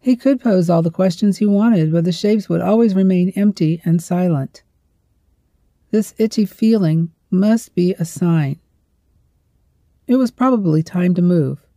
He 0.00 0.16
could 0.16 0.40
pose 0.40 0.70
all 0.70 0.82
the 0.82 0.90
questions 0.90 1.36
he 1.36 1.46
wanted, 1.46 1.92
but 1.92 2.04
the 2.04 2.12
shapes 2.12 2.48
would 2.48 2.60
always 2.60 2.94
remain 2.94 3.30
empty 3.36 3.82
and 3.84 4.02
silent. 4.02 4.62
This 5.90 6.14
itchy 6.16 6.46
feeling 6.46 7.10
must 7.30 7.74
be 7.74 7.94
a 7.94 8.04
sign. 8.04 8.58
it 10.06 10.16
was 10.16 10.30
probably 10.30 10.82
time 10.82 11.14
to 11.14 11.20
move. 11.20 11.67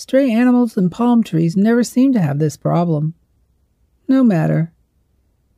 Stray 0.00 0.32
animals 0.32 0.78
and 0.78 0.90
palm 0.90 1.22
trees 1.22 1.58
never 1.58 1.84
seemed 1.84 2.14
to 2.14 2.22
have 2.22 2.38
this 2.38 2.56
problem. 2.56 3.12
No 4.08 4.24
matter. 4.24 4.72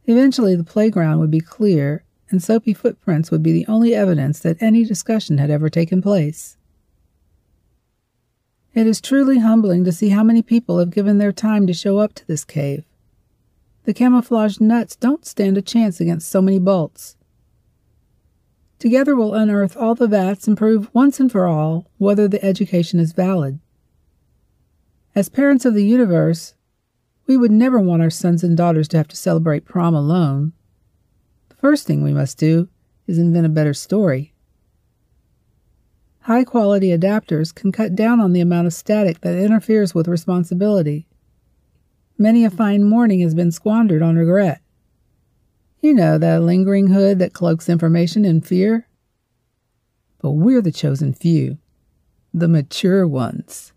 Eventually, 0.07 0.57
the 0.57 0.65
playground 0.65 1.21
would 1.21 1.31
be 1.31 1.39
clear, 1.39 2.03
and 2.29 2.43
soapy 2.43 2.75
footprints 2.75 3.31
would 3.31 3.45
be 3.45 3.53
the 3.53 3.65
only 3.69 3.95
evidence 3.95 4.41
that 4.41 4.61
any 4.61 4.85
discussion 4.85 5.39
had 5.39 5.49
ever 5.49 5.71
taken 5.71 6.03
place. 6.03 6.57
It 8.75 8.89
is 8.89 9.01
truly 9.01 9.39
humbling 9.39 9.85
to 9.85 9.93
see 9.93 10.09
how 10.09 10.25
many 10.25 10.43
people 10.43 10.81
have 10.81 10.91
given 10.91 11.19
their 11.19 11.31
time 11.31 11.65
to 11.69 11.73
show 11.73 11.99
up 11.99 12.13
to 12.15 12.27
this 12.27 12.45
cave. 12.45 12.85
The 13.85 13.95
camouflaged 13.95 14.61
nuts 14.61 14.97
don't 14.97 15.25
stand 15.25 15.57
a 15.57 15.63
chance 15.63 16.01
against 16.01 16.29
so 16.29 16.43
many 16.43 16.59
bolts. 16.59 17.17
Together 18.81 19.15
we'll 19.15 19.35
unearth 19.35 19.77
all 19.77 19.95
the 19.95 20.09
vats 20.09 20.49
and 20.49 20.59
prove 20.59 20.93
once 20.93 21.21
and 21.21 21.31
for 21.31 21.47
all 21.47 21.87
whether 21.99 22.27
the 22.27 22.45
education 22.45 22.99
is 22.99 23.13
valid. 23.13 23.61
As 25.15 25.29
parents 25.29 25.67
of 25.67 25.75
the 25.75 25.85
universe, 25.85 26.55
we 27.27 27.37
would 27.37 27.51
never 27.51 27.79
want 27.79 28.01
our 28.01 28.09
sons 28.09 28.43
and 28.43 28.57
daughters 28.57 28.89
to 28.89 28.97
have 28.97 29.09
to 29.09 29.17
celebrate 29.17 29.67
prom 29.67 29.95
alone. 29.95 30.55
The 31.51 31.57
first 31.57 31.87
thing 31.87 32.03
we 32.03 32.15
must 32.15 32.39
do 32.39 32.69
is 33.07 33.19
invent 33.19 33.45
a 33.45 33.51
better 33.51 33.75
story. 33.75 34.33
High 36.21 36.45
quality 36.45 36.97
adapters 36.97 37.55
can 37.55 37.73
cut 37.73 37.95
down 37.95 38.21
on 38.21 38.33
the 38.33 38.41
amount 38.41 38.69
of 38.69 38.73
static 38.73 39.21
that 39.21 39.37
interferes 39.37 39.95
with 39.95 40.09
responsibility. 40.09 41.07
Many 42.17 42.47
a 42.47 42.51
fine 42.51 42.85
morning 42.85 43.21
has 43.21 43.35
been 43.35 43.53
squandered 43.53 44.01
on 44.01 44.17
regret. 44.17 44.63
You 45.81 45.93
know, 45.93 46.17
that 46.17 46.43
lingering 46.43 46.87
hood 46.87 47.19
that 47.19 47.35
cloaks 47.35 47.69
information 47.69 48.25
and 48.25 48.47
fear. 48.47 48.87
But 50.21 50.33
we're 50.33 50.63
the 50.63 50.73
chosen 50.73 51.13
few, 51.13 51.59
the 52.33 52.49
mature 52.49 53.07
ones 53.07 53.72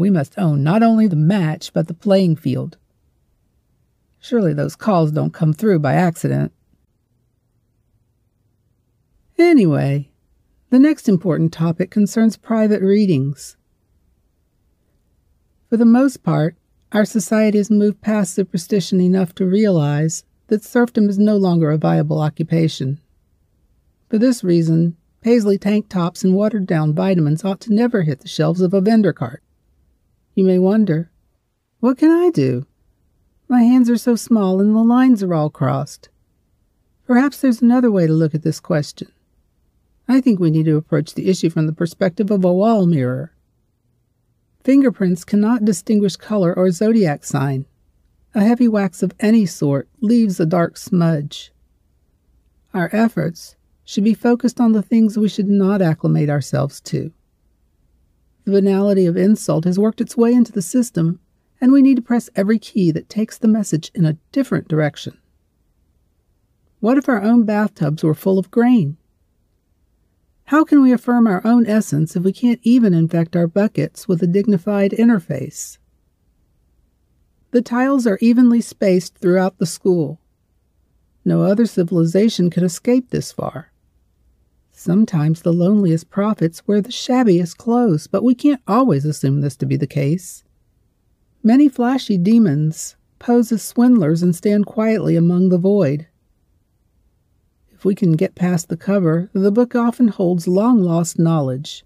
we 0.00 0.10
must 0.10 0.38
own 0.38 0.62
not 0.62 0.82
only 0.82 1.06
the 1.06 1.16
match, 1.16 1.72
but 1.72 1.86
the 1.86 1.94
playing 1.94 2.36
field. 2.36 2.76
Surely 4.18 4.52
those 4.52 4.76
calls 4.76 5.12
don't 5.12 5.32
come 5.32 5.52
through 5.52 5.78
by 5.78 5.94
accident. 5.94 6.52
Anyway, 9.38 10.10
the 10.70 10.78
next 10.78 11.08
important 11.08 11.52
topic 11.52 11.90
concerns 11.90 12.36
private 12.36 12.82
readings. 12.82 13.56
For 15.68 15.76
the 15.76 15.84
most 15.84 16.22
part, 16.22 16.56
our 16.92 17.04
society 17.04 17.58
has 17.58 17.70
moved 17.70 18.00
past 18.00 18.34
superstition 18.34 19.00
enough 19.00 19.34
to 19.36 19.46
realize 19.46 20.24
that 20.48 20.64
serfdom 20.64 21.08
is 21.08 21.18
no 21.18 21.36
longer 21.36 21.70
a 21.70 21.78
viable 21.78 22.20
occupation. 22.20 23.00
For 24.08 24.18
this 24.18 24.42
reason, 24.42 24.96
paisley 25.20 25.56
tank 25.56 25.88
tops 25.88 26.24
and 26.24 26.34
watered 26.34 26.66
down 26.66 26.94
vitamins 26.94 27.44
ought 27.44 27.60
to 27.60 27.72
never 27.72 28.02
hit 28.02 28.20
the 28.20 28.28
shelves 28.28 28.60
of 28.60 28.74
a 28.74 28.80
vendor 28.80 29.12
cart. 29.12 29.42
You 30.34 30.44
may 30.44 30.58
wonder, 30.58 31.10
what 31.80 31.98
can 31.98 32.10
I 32.10 32.30
do? 32.30 32.66
My 33.48 33.62
hands 33.62 33.90
are 33.90 33.96
so 33.96 34.14
small 34.14 34.60
and 34.60 34.74
the 34.74 34.80
lines 34.80 35.22
are 35.22 35.34
all 35.34 35.50
crossed. 35.50 36.08
Perhaps 37.06 37.40
there's 37.40 37.60
another 37.60 37.90
way 37.90 38.06
to 38.06 38.12
look 38.12 38.34
at 38.34 38.42
this 38.42 38.60
question. 38.60 39.10
I 40.06 40.20
think 40.20 40.38
we 40.38 40.50
need 40.50 40.66
to 40.66 40.76
approach 40.76 41.14
the 41.14 41.28
issue 41.28 41.50
from 41.50 41.66
the 41.66 41.72
perspective 41.72 42.30
of 42.30 42.44
a 42.44 42.52
wall 42.52 42.86
mirror. 42.86 43.32
Fingerprints 44.62 45.24
cannot 45.24 45.64
distinguish 45.64 46.16
color 46.16 46.54
or 46.56 46.70
zodiac 46.70 47.24
sign. 47.24 47.66
A 48.34 48.44
heavy 48.44 48.68
wax 48.68 49.02
of 49.02 49.12
any 49.18 49.46
sort 49.46 49.88
leaves 50.00 50.38
a 50.38 50.46
dark 50.46 50.76
smudge. 50.76 51.52
Our 52.72 52.90
efforts 52.92 53.56
should 53.84 54.04
be 54.04 54.14
focused 54.14 54.60
on 54.60 54.72
the 54.72 54.82
things 54.82 55.18
we 55.18 55.28
should 55.28 55.48
not 55.48 55.82
acclimate 55.82 56.30
ourselves 56.30 56.80
to. 56.82 57.12
The 58.50 58.60
banality 58.60 59.06
of 59.06 59.16
insult 59.16 59.64
has 59.64 59.78
worked 59.78 60.00
its 60.00 60.16
way 60.16 60.32
into 60.32 60.50
the 60.50 60.60
system, 60.60 61.20
and 61.60 61.70
we 61.70 61.82
need 61.82 61.94
to 61.94 62.02
press 62.02 62.28
every 62.34 62.58
key 62.58 62.90
that 62.90 63.08
takes 63.08 63.38
the 63.38 63.46
message 63.46 63.92
in 63.94 64.04
a 64.04 64.18
different 64.32 64.66
direction. 64.66 65.16
What 66.80 66.98
if 66.98 67.08
our 67.08 67.22
own 67.22 67.44
bathtubs 67.44 68.02
were 68.02 68.12
full 68.12 68.40
of 68.40 68.50
grain? 68.50 68.96
How 70.46 70.64
can 70.64 70.82
we 70.82 70.90
affirm 70.90 71.28
our 71.28 71.40
own 71.46 71.64
essence 71.64 72.16
if 72.16 72.24
we 72.24 72.32
can't 72.32 72.58
even 72.64 72.92
infect 72.92 73.36
our 73.36 73.46
buckets 73.46 74.08
with 74.08 74.20
a 74.20 74.26
dignified 74.26 74.90
interface? 74.90 75.78
The 77.52 77.62
tiles 77.62 78.04
are 78.04 78.18
evenly 78.20 78.60
spaced 78.60 79.16
throughout 79.18 79.58
the 79.58 79.64
school. 79.64 80.20
No 81.24 81.44
other 81.44 81.66
civilization 81.66 82.50
can 82.50 82.64
escape 82.64 83.10
this 83.10 83.30
far. 83.30 83.69
Sometimes 84.82 85.42
the 85.42 85.52
loneliest 85.52 86.08
prophets 86.08 86.66
wear 86.66 86.80
the 86.80 86.90
shabbiest 86.90 87.58
clothes, 87.58 88.06
but 88.06 88.24
we 88.24 88.34
can't 88.34 88.62
always 88.66 89.04
assume 89.04 89.42
this 89.42 89.54
to 89.56 89.66
be 89.66 89.76
the 89.76 89.86
case. 89.86 90.42
Many 91.42 91.68
flashy 91.68 92.16
demons 92.16 92.96
pose 93.18 93.52
as 93.52 93.62
swindlers 93.62 94.22
and 94.22 94.34
stand 94.34 94.64
quietly 94.64 95.16
among 95.16 95.50
the 95.50 95.58
void. 95.58 96.06
If 97.70 97.84
we 97.84 97.94
can 97.94 98.12
get 98.12 98.34
past 98.34 98.70
the 98.70 98.76
cover, 98.78 99.28
the 99.34 99.52
book 99.52 99.74
often 99.74 100.08
holds 100.08 100.48
long 100.48 100.82
lost 100.82 101.18
knowledge. 101.18 101.84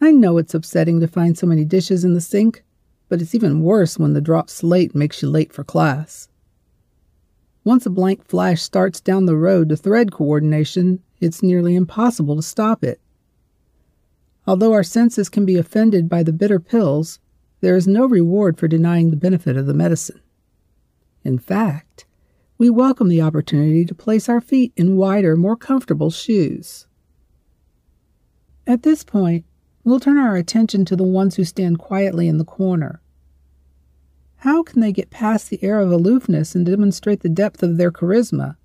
I 0.00 0.12
know 0.12 0.38
it's 0.38 0.54
upsetting 0.54 1.00
to 1.00 1.08
find 1.08 1.36
so 1.36 1.44
many 1.44 1.64
dishes 1.64 2.04
in 2.04 2.14
the 2.14 2.20
sink, 2.20 2.62
but 3.08 3.20
it's 3.20 3.34
even 3.34 3.64
worse 3.64 3.98
when 3.98 4.12
the 4.12 4.20
dropped 4.20 4.50
slate 4.50 4.94
makes 4.94 5.22
you 5.22 5.28
late 5.28 5.52
for 5.52 5.64
class. 5.64 6.28
Once 7.62 7.84
a 7.84 7.90
blank 7.90 8.26
flash 8.26 8.62
starts 8.62 9.00
down 9.00 9.26
the 9.26 9.36
road 9.36 9.68
to 9.68 9.76
thread 9.76 10.10
coordination, 10.10 11.02
it's 11.20 11.42
nearly 11.42 11.76
impossible 11.76 12.36
to 12.36 12.42
stop 12.42 12.82
it. 12.82 13.00
Although 14.46 14.72
our 14.72 14.82
senses 14.82 15.28
can 15.28 15.44
be 15.44 15.56
offended 15.56 16.08
by 16.08 16.22
the 16.22 16.32
bitter 16.32 16.58
pills, 16.58 17.18
there 17.60 17.76
is 17.76 17.86
no 17.86 18.06
reward 18.06 18.58
for 18.58 18.66
denying 18.66 19.10
the 19.10 19.16
benefit 19.16 19.56
of 19.56 19.66
the 19.66 19.74
medicine. 19.74 20.20
In 21.22 21.38
fact, 21.38 22.06
we 22.56 22.70
welcome 22.70 23.08
the 23.08 23.20
opportunity 23.20 23.84
to 23.84 23.94
place 23.94 24.28
our 24.28 24.40
feet 24.40 24.72
in 24.76 24.96
wider, 24.96 25.36
more 25.36 25.56
comfortable 25.56 26.10
shoes. 26.10 26.86
At 28.66 28.82
this 28.82 29.04
point, 29.04 29.44
we'll 29.84 30.00
turn 30.00 30.16
our 30.16 30.36
attention 30.36 30.86
to 30.86 30.96
the 30.96 31.04
ones 31.04 31.36
who 31.36 31.44
stand 31.44 31.78
quietly 31.78 32.26
in 32.28 32.38
the 32.38 32.44
corner. 32.44 33.02
How 34.40 34.62
can 34.62 34.80
they 34.80 34.90
get 34.90 35.10
past 35.10 35.50
the 35.50 35.62
air 35.62 35.80
of 35.80 35.92
aloofness 35.92 36.54
and 36.54 36.64
demonstrate 36.64 37.20
the 37.20 37.28
depth 37.28 37.62
of 37.62 37.76
their 37.76 37.92
charisma? 37.92 38.56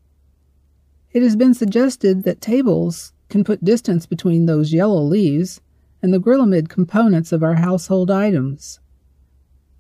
It 1.12 1.22
has 1.22 1.36
been 1.36 1.54
suggested 1.54 2.24
that 2.24 2.40
tables 2.40 3.12
can 3.28 3.44
put 3.44 3.66
distance 3.66 4.06
between 4.06 4.46
those 4.46 4.72
yellow 4.72 5.02
leaves 5.02 5.60
and 6.02 6.14
the 6.14 6.20
Grilamid 6.20 6.70
components 6.70 7.34
of 7.34 7.44
our 7.44 7.56
household 7.56 8.10
items. 8.10 8.80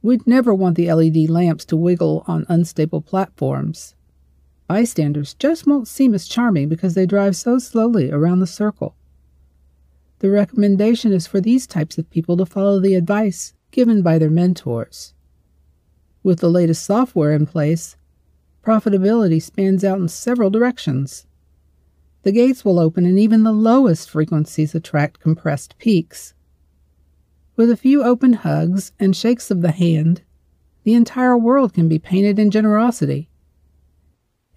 We'd 0.01 0.27
never 0.27 0.53
want 0.53 0.75
the 0.75 0.91
LED 0.91 1.29
lamps 1.29 1.63
to 1.65 1.77
wiggle 1.77 2.25
on 2.27 2.45
unstable 2.49 3.01
platforms. 3.01 3.95
Bystanders 4.67 5.34
just 5.36 5.65
won't 5.65 5.88
seem 5.88 6.13
as 6.13 6.27
charming 6.27 6.67
because 6.67 6.95
they 6.95 7.05
drive 7.05 7.38
so 7.38 7.58
slowly 7.58 8.12
around 8.12 8.41
the 8.41 8.47
circle. 8.47 8.97
The 10.19 10.29
recommendation 10.29 11.13
is 11.13 11.25
for 11.25 11.39
these 11.39 11.65
types 11.65 11.97
of 11.97 12.10
people 12.10 12.36
to 12.36 12.45
follow 12.45 12.81
the 12.81 12.95
advice 12.95 13.53
given 13.71 14.01
by 14.01 14.17
their 14.17 14.29
mentors. 14.29 15.14
With 16.25 16.39
the 16.39 16.49
latest 16.49 16.83
software 16.83 17.33
in 17.33 17.45
place, 17.45 17.97
profitability 18.63 19.39
spans 19.39 19.83
out 19.83 19.99
in 19.99 20.07
several 20.07 20.49
directions. 20.49 21.27
The 22.23 22.31
gates 22.31 22.65
will 22.65 22.79
open 22.79 23.05
and 23.05 23.19
even 23.19 23.43
the 23.43 23.51
lowest 23.51 24.09
frequencies 24.09 24.73
attract 24.73 25.19
compressed 25.19 25.77
peaks. 25.77 26.33
With 27.55 27.69
a 27.69 27.77
few 27.77 28.03
open 28.03 28.33
hugs 28.33 28.91
and 28.99 29.15
shakes 29.15 29.51
of 29.51 29.61
the 29.61 29.71
hand, 29.71 30.23
the 30.83 30.95
entire 30.95 31.38
world 31.38 31.75
can 31.75 31.88
be 31.88 31.99
painted 31.99 32.39
in 32.39 32.49
generosity. 32.49 33.29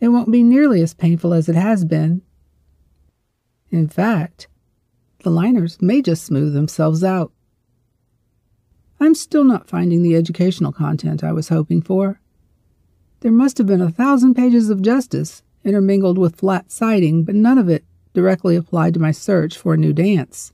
It 0.00 0.08
won't 0.08 0.32
be 0.32 0.42
nearly 0.42 0.80
as 0.80 0.94
painful 0.94 1.34
as 1.34 1.50
it 1.50 1.54
has 1.54 1.84
been. 1.84 2.22
In 3.70 3.88
fact, 3.88 4.48
the 5.22 5.28
liners 5.28 5.82
may 5.82 6.00
just 6.00 6.24
smooth 6.24 6.54
themselves 6.54 7.04
out. 7.04 7.30
I'm 9.00 9.14
still 9.14 9.44
not 9.44 9.68
finding 9.68 10.02
the 10.02 10.16
educational 10.16 10.72
content 10.72 11.22
I 11.22 11.32
was 11.32 11.48
hoping 11.48 11.82
for. 11.82 12.20
There 13.20 13.32
must 13.32 13.58
have 13.58 13.66
been 13.66 13.80
a 13.80 13.90
thousand 13.90 14.34
pages 14.34 14.70
of 14.70 14.82
justice 14.82 15.42
intermingled 15.64 16.18
with 16.18 16.36
flat 16.36 16.70
citing, 16.72 17.24
but 17.24 17.34
none 17.34 17.58
of 17.58 17.68
it 17.68 17.84
directly 18.12 18.56
applied 18.56 18.94
to 18.94 19.00
my 19.00 19.12
search 19.12 19.56
for 19.56 19.74
a 19.74 19.78
new 19.78 19.92
dance. 19.92 20.52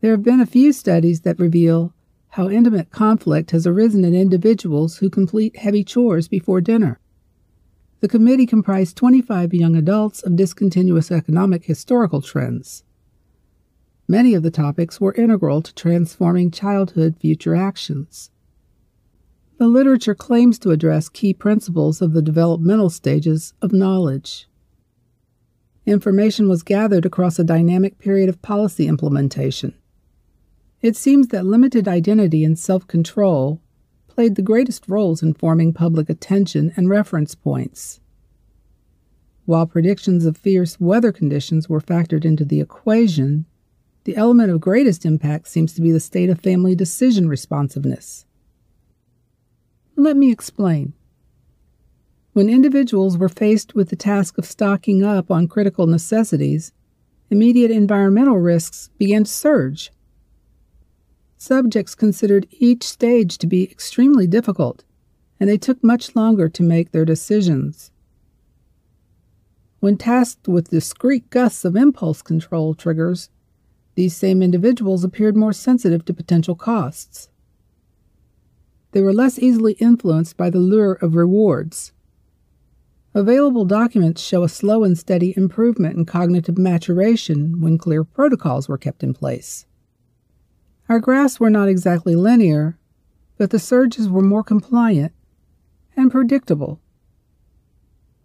There 0.00 0.12
have 0.12 0.22
been 0.22 0.40
a 0.40 0.46
few 0.46 0.72
studies 0.72 1.22
that 1.22 1.38
reveal 1.38 1.92
how 2.34 2.48
intimate 2.48 2.90
conflict 2.90 3.50
has 3.50 3.66
arisen 3.66 4.04
in 4.04 4.14
individuals 4.14 4.98
who 4.98 5.10
complete 5.10 5.56
heavy 5.56 5.82
chores 5.82 6.28
before 6.28 6.60
dinner. 6.60 7.00
The 8.00 8.08
committee 8.08 8.46
comprised 8.46 8.96
25 8.96 9.52
young 9.52 9.76
adults 9.76 10.22
of 10.22 10.36
discontinuous 10.36 11.10
economic 11.10 11.64
historical 11.64 12.22
trends. 12.22 12.84
Many 14.10 14.34
of 14.34 14.42
the 14.42 14.50
topics 14.50 15.00
were 15.00 15.14
integral 15.14 15.62
to 15.62 15.72
transforming 15.72 16.50
childhood 16.50 17.14
future 17.20 17.54
actions. 17.54 18.32
The 19.58 19.68
literature 19.68 20.16
claims 20.16 20.58
to 20.58 20.72
address 20.72 21.08
key 21.08 21.32
principles 21.32 22.02
of 22.02 22.12
the 22.12 22.20
developmental 22.20 22.90
stages 22.90 23.54
of 23.62 23.72
knowledge. 23.72 24.48
Information 25.86 26.48
was 26.48 26.64
gathered 26.64 27.06
across 27.06 27.38
a 27.38 27.44
dynamic 27.44 28.00
period 28.00 28.28
of 28.28 28.42
policy 28.42 28.88
implementation. 28.88 29.74
It 30.82 30.96
seems 30.96 31.28
that 31.28 31.46
limited 31.46 31.86
identity 31.86 32.42
and 32.42 32.58
self 32.58 32.88
control 32.88 33.60
played 34.08 34.34
the 34.34 34.42
greatest 34.42 34.88
roles 34.88 35.22
in 35.22 35.34
forming 35.34 35.72
public 35.72 36.10
attention 36.10 36.72
and 36.76 36.88
reference 36.88 37.36
points. 37.36 38.00
While 39.44 39.68
predictions 39.68 40.26
of 40.26 40.36
fierce 40.36 40.80
weather 40.80 41.12
conditions 41.12 41.68
were 41.68 41.80
factored 41.80 42.24
into 42.24 42.44
the 42.44 42.60
equation, 42.60 43.46
the 44.10 44.16
element 44.16 44.50
of 44.50 44.60
greatest 44.60 45.06
impact 45.06 45.46
seems 45.46 45.72
to 45.72 45.80
be 45.80 45.92
the 45.92 46.00
state 46.00 46.28
of 46.28 46.40
family 46.40 46.74
decision 46.74 47.28
responsiveness. 47.28 48.26
Let 49.94 50.16
me 50.16 50.32
explain. 50.32 50.94
When 52.32 52.48
individuals 52.48 53.16
were 53.16 53.28
faced 53.28 53.76
with 53.76 53.88
the 53.88 53.94
task 53.94 54.36
of 54.36 54.44
stocking 54.44 55.04
up 55.04 55.30
on 55.30 55.46
critical 55.46 55.86
necessities, 55.86 56.72
immediate 57.30 57.70
environmental 57.70 58.38
risks 58.38 58.90
began 58.98 59.22
to 59.22 59.30
surge. 59.30 59.92
Subjects 61.36 61.94
considered 61.94 62.48
each 62.50 62.82
stage 62.82 63.38
to 63.38 63.46
be 63.46 63.62
extremely 63.70 64.26
difficult, 64.26 64.82
and 65.38 65.48
they 65.48 65.56
took 65.56 65.84
much 65.84 66.16
longer 66.16 66.48
to 66.48 66.64
make 66.64 66.90
their 66.90 67.04
decisions. 67.04 67.92
When 69.78 69.96
tasked 69.96 70.48
with 70.48 70.70
discrete 70.70 71.30
gusts 71.30 71.64
of 71.64 71.76
impulse 71.76 72.22
control 72.22 72.74
triggers, 72.74 73.30
these 73.94 74.16
same 74.16 74.42
individuals 74.42 75.04
appeared 75.04 75.36
more 75.36 75.52
sensitive 75.52 76.04
to 76.04 76.14
potential 76.14 76.54
costs. 76.54 77.28
They 78.92 79.02
were 79.02 79.12
less 79.12 79.38
easily 79.38 79.74
influenced 79.74 80.36
by 80.36 80.50
the 80.50 80.58
lure 80.58 80.94
of 80.94 81.14
rewards. 81.14 81.92
Available 83.12 83.64
documents 83.64 84.22
show 84.22 84.44
a 84.44 84.48
slow 84.48 84.84
and 84.84 84.96
steady 84.96 85.34
improvement 85.36 85.96
in 85.96 86.04
cognitive 86.04 86.56
maturation 86.56 87.60
when 87.60 87.78
clear 87.78 88.04
protocols 88.04 88.68
were 88.68 88.78
kept 88.78 89.02
in 89.02 89.14
place. 89.14 89.66
Our 90.88 91.00
graphs 91.00 91.40
were 91.40 91.50
not 91.50 91.68
exactly 91.68 92.14
linear, 92.14 92.78
but 93.36 93.50
the 93.50 93.58
surges 93.58 94.08
were 94.08 94.22
more 94.22 94.44
compliant 94.44 95.12
and 95.96 96.10
predictable. 96.10 96.80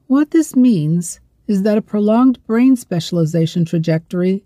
What 0.07 0.31
this 0.31 0.55
means 0.55 1.19
is 1.47 1.63
that 1.63 1.77
a 1.77 1.81
prolonged 1.81 2.43
brain 2.45 2.75
specialization 2.75 3.65
trajectory 3.65 4.45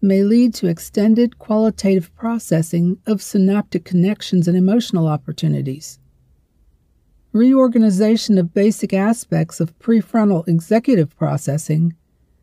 may 0.00 0.22
lead 0.22 0.54
to 0.54 0.66
extended 0.66 1.38
qualitative 1.38 2.14
processing 2.14 2.98
of 3.06 3.22
synaptic 3.22 3.84
connections 3.84 4.46
and 4.46 4.56
emotional 4.56 5.06
opportunities. 5.06 5.98
Reorganization 7.32 8.38
of 8.38 8.54
basic 8.54 8.92
aspects 8.92 9.60
of 9.60 9.78
prefrontal 9.78 10.46
executive 10.48 11.16
processing 11.16 11.94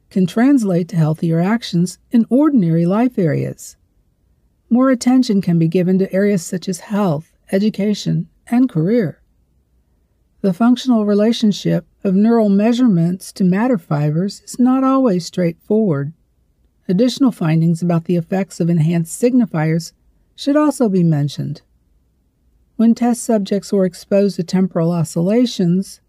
can 0.10 0.28
translate 0.28 0.88
to 0.90 0.96
healthier 0.96 1.40
actions 1.40 1.98
in 2.12 2.26
ordinary 2.30 2.86
life 2.86 3.18
areas. 3.18 3.78
More 4.70 4.90
attention 4.90 5.42
can 5.42 5.58
be 5.58 5.68
given 5.68 5.98
to 6.00 6.14
areas 6.14 6.46
such 6.46 6.70
as 6.70 6.82
health, 6.82 7.32
education, 7.52 8.30
and 8.48 8.70
career. 8.70 9.22
The 10.42 10.54
functional 10.54 11.06
relationship 11.06 11.88
of 12.04 12.14
neural 12.14 12.50
measurements 12.50 13.32
to 13.34 13.44
matter 13.44 13.78
fibers 13.78 14.42
is 14.42 14.60
not 14.60 14.84
always 14.84 15.26
straightforward. 15.26 16.14
Additional 16.88 17.32
findings 17.32 17.82
about 17.82 18.06
the 18.06 18.16
effects 18.16 18.60
of 18.60 18.70
enhanced 18.70 19.20
signifiers 19.20 19.92
should 20.36 20.56
also 20.56 20.88
be 20.88 21.04
mentioned. 21.04 21.62
When 22.76 22.94
test 22.94 23.24
subjects 23.24 23.74
were 23.74 23.86
exposed 23.86 24.36
to 24.36 24.44
temporal 24.44 24.92
oscillations, 24.92 26.02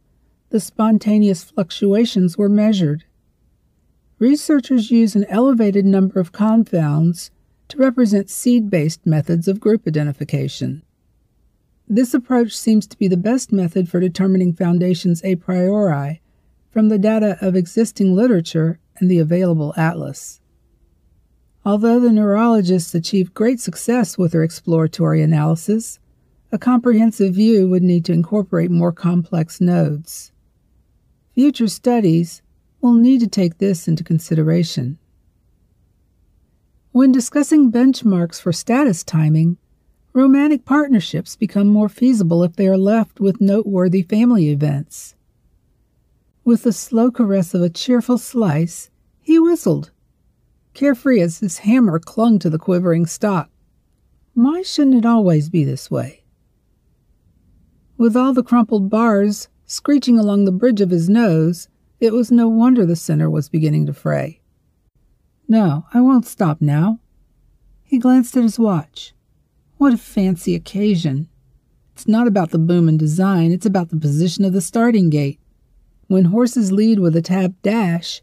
the 0.51 0.61
spontaneous 0.61 1.45
fluctuations 1.45 2.37
were 2.37 2.49
measured. 2.49 3.05
Researchers 4.19 4.91
use 4.91 5.15
an 5.15 5.25
elevated 5.29 5.85
number 5.85 6.21
of 6.21 6.33
confounds 6.33 7.31
to 7.69 7.79
represent 7.79 8.31
seed 8.31 8.69
based 8.69 9.07
methods 9.07 9.49
of 9.49 9.61
group 9.61 9.87
identification. 9.87 10.83
This 11.89 12.15
approach 12.15 12.57
seems 12.57 12.87
to 12.89 12.99
be 12.99 13.09
the 13.09 13.17
best 13.17 13.53
method 13.53 13.89
for 13.89 14.01
determining 14.01 14.53
foundations 14.53 15.23
a 15.25 15.37
priori 15.37 16.21
from 16.71 16.89
the 16.89 16.99
data 16.99 17.39
of 17.41 17.55
existing 17.55 18.15
literature 18.15 18.79
and 18.99 19.11
the 19.11 19.19
available 19.19 19.73
atlas. 19.77 20.41
Although 21.67 21.99
the 21.99 22.13
neurologists 22.13 22.95
achieved 22.95 23.35
great 23.35 23.59
success 23.59 24.17
with 24.17 24.31
their 24.31 24.45
exploratory 24.45 25.21
analysis, 25.21 25.99
a 26.53 26.59
comprehensive 26.59 27.35
view 27.35 27.69
would 27.69 27.83
need 27.83 28.05
to 28.05 28.13
incorporate 28.13 28.71
more 28.71 28.93
complex 28.93 29.61
nodes. 29.61 30.31
Future 31.35 31.67
studies 31.67 32.41
will 32.81 32.95
need 32.95 33.19
to 33.19 33.27
take 33.27 33.59
this 33.59 33.89
into 33.89 34.05
consideration. 34.05 34.97
When 36.93 37.11
discussing 37.11 37.73
benchmarks 37.73 38.41
for 38.41 38.53
status 38.53 39.03
timing, 39.03 39.59
Romantic 40.13 40.65
partnerships 40.65 41.35
become 41.35 41.67
more 41.67 41.89
feasible 41.89 42.45
if 42.45 42.55
they 42.55 42.69
are 42.69 42.79
left 42.79 43.19
with 43.19 43.41
noteworthy 43.41 44.03
family 44.03 44.51
events. 44.51 45.17
With 46.45 46.63
the 46.63 46.73
slow 46.73 47.11
caress 47.11 47.55
of 47.55 47.61
a 47.61 47.69
cheerful 47.69 48.19
slice, 48.19 48.89
he 49.21 49.41
whistled, 49.41 49.91
carefree 50.77 51.21
as 51.21 51.41
his 51.41 51.59
hammer 51.59 51.99
clung 51.99 52.39
to 52.39 52.51
the 52.51 52.59
quivering 52.59 53.07
stock. 53.07 53.51
Why 54.35 54.63
shouldn't 54.63 54.97
it 54.97 55.07
always 55.07 55.49
be 55.49 55.65
this 55.65 55.91
way? 55.91 56.23
With 57.97 58.15
all 58.15 58.35
the 58.35 58.43
crumpled 58.43 58.91
bars 58.91 59.49
screeching 59.65 60.19
along 60.19 60.45
the 60.45 60.53
bridge 60.53 60.83
of 60.83 60.91
his 60.91 61.09
nose, 61.09 61.69
it 61.99 62.13
was 62.13 62.31
no 62.31 62.47
wonder 62.47 62.85
the 62.85 62.95
center 62.95 63.31
was 63.31 63.49
beginning 63.49 63.87
to 63.87 63.95
fray. 63.95 64.43
No, 65.49 65.87
I 65.95 66.03
won't 66.03 66.27
stop 66.27 66.61
now. 66.61 67.01
He 67.83 67.99
glanced 67.99 68.37
at 68.37 68.43
his 68.43 68.59
watch. 68.59 69.15
What 69.79 69.95
a 69.95 69.99
fancy 69.99 70.55
occasion. 70.55 71.29
It's 71.95 72.07
not 72.07 72.27
about 72.27 72.51
the 72.51 72.59
boom 72.59 72.87
and 72.87 72.99
design, 72.99 73.51
it's 73.51 73.65
about 73.65 73.89
the 73.89 73.97
position 73.97 74.45
of 74.45 74.53
the 74.53 74.61
starting 74.61 75.09
gate. 75.09 75.41
When 76.09 76.27
horses 76.27 76.71
lead 76.71 76.99
with 76.99 77.17
a 77.17 77.23
tap 77.23 77.53
dash, 77.63 78.21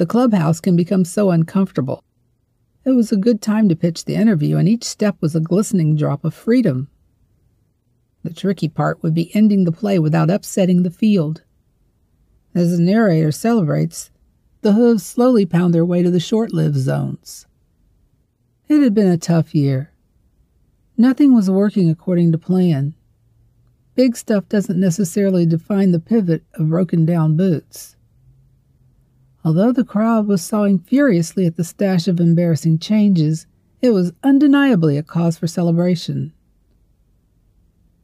the 0.00 0.06
clubhouse 0.06 0.60
can 0.60 0.76
become 0.76 1.04
so 1.04 1.30
uncomfortable. 1.30 2.02
It 2.86 2.92
was 2.92 3.12
a 3.12 3.18
good 3.18 3.42
time 3.42 3.68
to 3.68 3.76
pitch 3.76 4.06
the 4.06 4.14
interview, 4.14 4.56
and 4.56 4.66
each 4.66 4.84
step 4.84 5.14
was 5.20 5.36
a 5.36 5.40
glistening 5.40 5.94
drop 5.94 6.24
of 6.24 6.32
freedom. 6.32 6.88
The 8.22 8.32
tricky 8.32 8.66
part 8.66 9.02
would 9.02 9.12
be 9.12 9.30
ending 9.36 9.64
the 9.64 9.72
play 9.72 9.98
without 9.98 10.30
upsetting 10.30 10.84
the 10.84 10.90
field. 10.90 11.42
As 12.54 12.78
the 12.78 12.82
narrator 12.82 13.30
celebrates, 13.30 14.10
the 14.62 14.72
hooves 14.72 15.04
slowly 15.04 15.44
pound 15.44 15.74
their 15.74 15.84
way 15.84 16.02
to 16.02 16.10
the 16.10 16.18
short 16.18 16.54
lived 16.54 16.78
zones. 16.78 17.46
It 18.68 18.80
had 18.82 18.94
been 18.94 19.10
a 19.10 19.18
tough 19.18 19.54
year. 19.54 19.92
Nothing 20.96 21.34
was 21.34 21.50
working 21.50 21.90
according 21.90 22.32
to 22.32 22.38
plan. 22.38 22.94
Big 23.96 24.16
stuff 24.16 24.48
doesn't 24.48 24.80
necessarily 24.80 25.44
define 25.44 25.90
the 25.90 26.00
pivot 26.00 26.42
of 26.54 26.70
broken 26.70 27.04
down 27.04 27.36
boots. 27.36 27.96
Although 29.44 29.72
the 29.72 29.84
crowd 29.84 30.26
was 30.26 30.42
sawing 30.42 30.78
furiously 30.78 31.46
at 31.46 31.56
the 31.56 31.64
stash 31.64 32.06
of 32.08 32.20
embarrassing 32.20 32.78
changes, 32.78 33.46
it 33.80 33.90
was 33.90 34.12
undeniably 34.22 34.98
a 34.98 35.02
cause 35.02 35.38
for 35.38 35.46
celebration. 35.46 36.32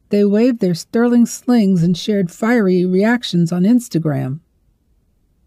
They 0.09 0.23
waved 0.25 0.59
their 0.59 0.73
sterling 0.73 1.25
slings 1.25 1.83
and 1.83 1.97
shared 1.97 2.31
fiery 2.31 2.85
reactions 2.85 3.51
on 3.51 3.63
Instagram. 3.63 4.39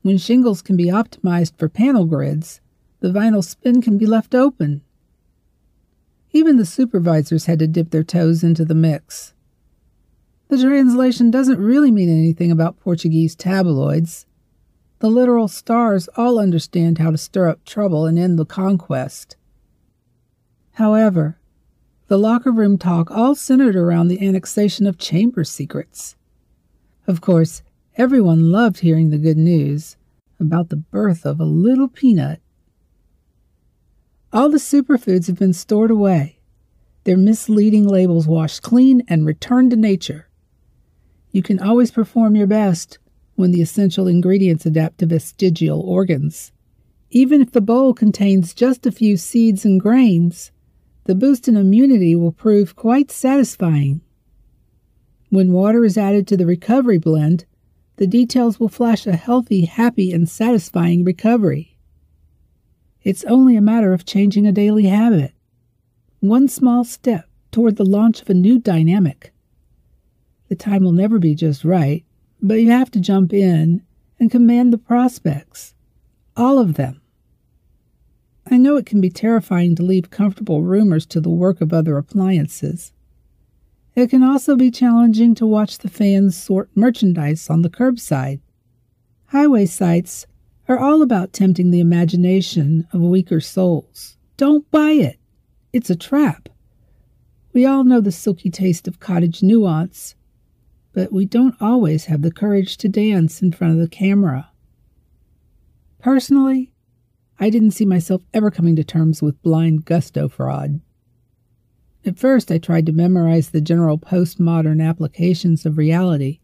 When 0.03 0.19
shingles 0.19 0.63
can 0.63 0.77
be 0.77 0.87
optimized 0.87 1.57
for 1.57 1.69
panel 1.69 2.05
grids, 2.05 2.61
the 3.01 3.09
vinyl 3.09 3.43
spin 3.43 3.83
can 3.83 3.99
be 3.99 4.07
left 4.07 4.35
open. 4.35 4.83
Even 6.33 6.57
the 6.57 6.67
supervisors 6.67 7.47
had 7.47 7.59
to 7.59 7.67
dip 7.67 7.91
their 7.91 8.05
toes 8.05 8.45
into 8.45 8.65
the 8.65 8.75
mix. 8.75 9.35
The 10.49 10.59
translation 10.59 11.31
doesn't 11.31 11.59
really 11.59 11.91
mean 11.91 12.09
anything 12.09 12.51
about 12.51 12.79
Portuguese 12.81 13.35
tabloids. 13.35 14.27
The 15.01 15.09
literal 15.09 15.49
stars 15.49 16.09
all 16.15 16.39
understand 16.39 16.99
how 16.99 17.11
to 17.11 17.17
stir 17.17 17.49
up 17.49 17.65
trouble 17.65 18.05
and 18.05 18.19
end 18.19 18.39
the 18.39 18.45
conquest. 18.45 19.37
However, 20.73 21.39
the 22.09 22.19
locker 22.19 22.53
room 22.53 22.77
talk 22.77 23.11
all 23.11 23.35
centered 23.35 23.77
around 23.77 24.09
the 24.09 24.27
annexation 24.27 24.87
of 24.87 24.99
chamber 24.99 25.43
secrets. 25.43 26.17
Of 27.07 27.23
course, 27.23 27.63
everyone 27.97 28.53
loved 28.53 28.81
hearing 28.81 29.09
the 29.09 29.17
good 29.17 29.39
news 29.39 29.97
about 30.39 30.69
the 30.69 30.77
birth 30.77 31.25
of 31.25 31.41
a 31.41 31.45
little 31.45 31.89
peanut. 31.89 32.41
All 34.35 34.51
the 34.51 34.59
superfoods 34.59 35.29
have 35.29 35.39
been 35.39 35.55
stored 35.55 35.91
away, 35.91 36.41
their 37.05 37.17
misleading 37.17 37.89
labels 37.89 38.27
washed 38.27 38.61
clean 38.61 39.03
and 39.09 39.25
returned 39.25 39.71
to 39.71 39.77
nature. 39.79 40.29
You 41.31 41.43
can 41.43 41.59
always 41.59 41.91
perform 41.91 42.37
your 42.37 42.47
best 42.47 42.99
when 43.35 43.51
the 43.51 43.63
essential 43.63 44.07
ingredients 44.07 44.67
adapt 44.67 44.99
to 44.99 45.07
vestigial 45.07 45.81
organs. 45.81 46.53
Even 47.11 47.41
if 47.41 47.53
the 47.53 47.61
bowl 47.61 47.93
contains 47.93 48.55
just 48.55 48.87
a 48.87 48.93
few 48.93 49.17
seeds 49.17 49.65
and 49.65 49.81
grains, 49.81 50.53
the 51.05 51.15
boost 51.15 51.49
in 51.49 51.57
immunity 51.57 52.15
will 52.15 52.33
prove 52.33 52.77
quite 52.77 53.11
satisfying. 53.11 54.01
When 55.31 55.53
water 55.53 55.85
is 55.85 55.99
added 55.99 56.27
to 56.29 56.37
the 56.37 56.47
recovery 56.47 56.99
blend, 56.99 57.47
the 57.97 58.07
details 58.07 58.59
will 58.59 58.69
flash 58.69 59.07
a 59.07 59.17
healthy, 59.17 59.65
happy, 59.65 60.13
and 60.13 60.29
satisfying 60.29 61.05
recovery. 61.05 61.77
It's 63.03 63.25
only 63.25 63.57
a 63.57 63.61
matter 63.61 63.93
of 63.93 64.05
changing 64.05 64.47
a 64.47 64.53
daily 64.53 64.87
habit. 64.87 65.33
One 66.21 66.49
small 66.49 66.85
step 66.85 67.27
toward 67.51 67.77
the 67.77 67.85
launch 67.85 68.23
of 68.23 68.31
a 68.31 68.35
new 68.35 68.59
dynamic. 68.59 69.33
The 70.49 70.55
time 70.55 70.85
will 70.85 70.93
never 70.93 71.19
be 71.19 71.35
just 71.35 71.65
right, 71.65 72.05
but 72.43 72.55
you 72.55 72.71
have 72.71 72.91
to 72.93 73.01
jump 73.01 73.33
in 73.33 73.83
and 74.19 74.31
command 74.31 74.73
the 74.73 74.79
prospects. 74.79 75.75
All 76.37 76.59
of 76.59 76.75
them. 76.75 77.01
I 78.51 78.57
know 78.57 78.77
it 78.77 78.87
can 78.87 79.01
be 79.01 79.11
terrifying 79.11 79.77
to 79.77 79.83
leave 79.83 80.11
comfortable 80.11 80.63
rumors 80.63 81.07
to 81.07 81.21
the 81.21 81.31
work 81.31 81.61
of 81.61 81.73
other 81.73 81.97
appliances. 81.97 82.93
It 83.95 84.11
can 84.11 84.23
also 84.23 84.57
be 84.57 84.71
challenging 84.71 85.35
to 85.37 85.47
watch 85.47 85.79
the 85.79 85.89
fans 85.89 86.37
sort 86.37 86.71
merchandise 86.75 87.51
on 87.51 87.63
the 87.63 87.71
curbside. 87.71 88.41
Highway 89.27 89.67
sites 89.67 90.27
are 90.69 90.79
all 90.79 91.03
about 91.03 91.33
tempting 91.33 91.71
the 91.71 91.81
imagination 91.81 92.87
of 92.93 93.01
weaker 93.01 93.41
souls. 93.41 94.17
Don't 94.37 94.71
buy 94.71 94.93
it. 94.93 95.19
It's 95.73 95.91
a 95.91 95.97
trap. 95.97 96.49
We 97.53 97.67
all 97.67 97.85
know 97.85 98.01
the 98.01 98.13
silky 98.13 98.51
taste 98.51 98.87
of 98.87 99.01
cottage 99.01 99.43
nuance, 99.43 100.15
but 100.93 101.13
we 101.13 101.25
don't 101.25 101.61
always 101.61 102.07
have 102.07 102.23
the 102.23 102.33
courage 102.33 102.77
to 102.79 102.89
dance 102.89 103.43
in 103.43 103.53
front 103.53 103.75
of 103.75 103.81
the 103.81 103.89
camera. 103.89 104.51
Personally, 105.99 106.73
I 107.39 107.51
didn't 107.51 107.71
see 107.73 107.87
myself 107.87 108.23
ever 108.35 108.51
coming 108.51 108.77
to 108.77 108.85
terms 108.85 109.23
with 109.23 109.43
blind 109.43 109.85
gusto 109.85 110.29
fraud. 110.29 110.81
At 112.05 112.19
first, 112.19 112.51
I 112.51 112.59
tried 112.59 112.87
to 112.87 112.93
memorize 112.93 113.51
the 113.51 113.61
general 113.61 113.99
postmodern 113.99 114.87
applications 114.87 115.67
of 115.67 115.79
reality. 115.79 116.41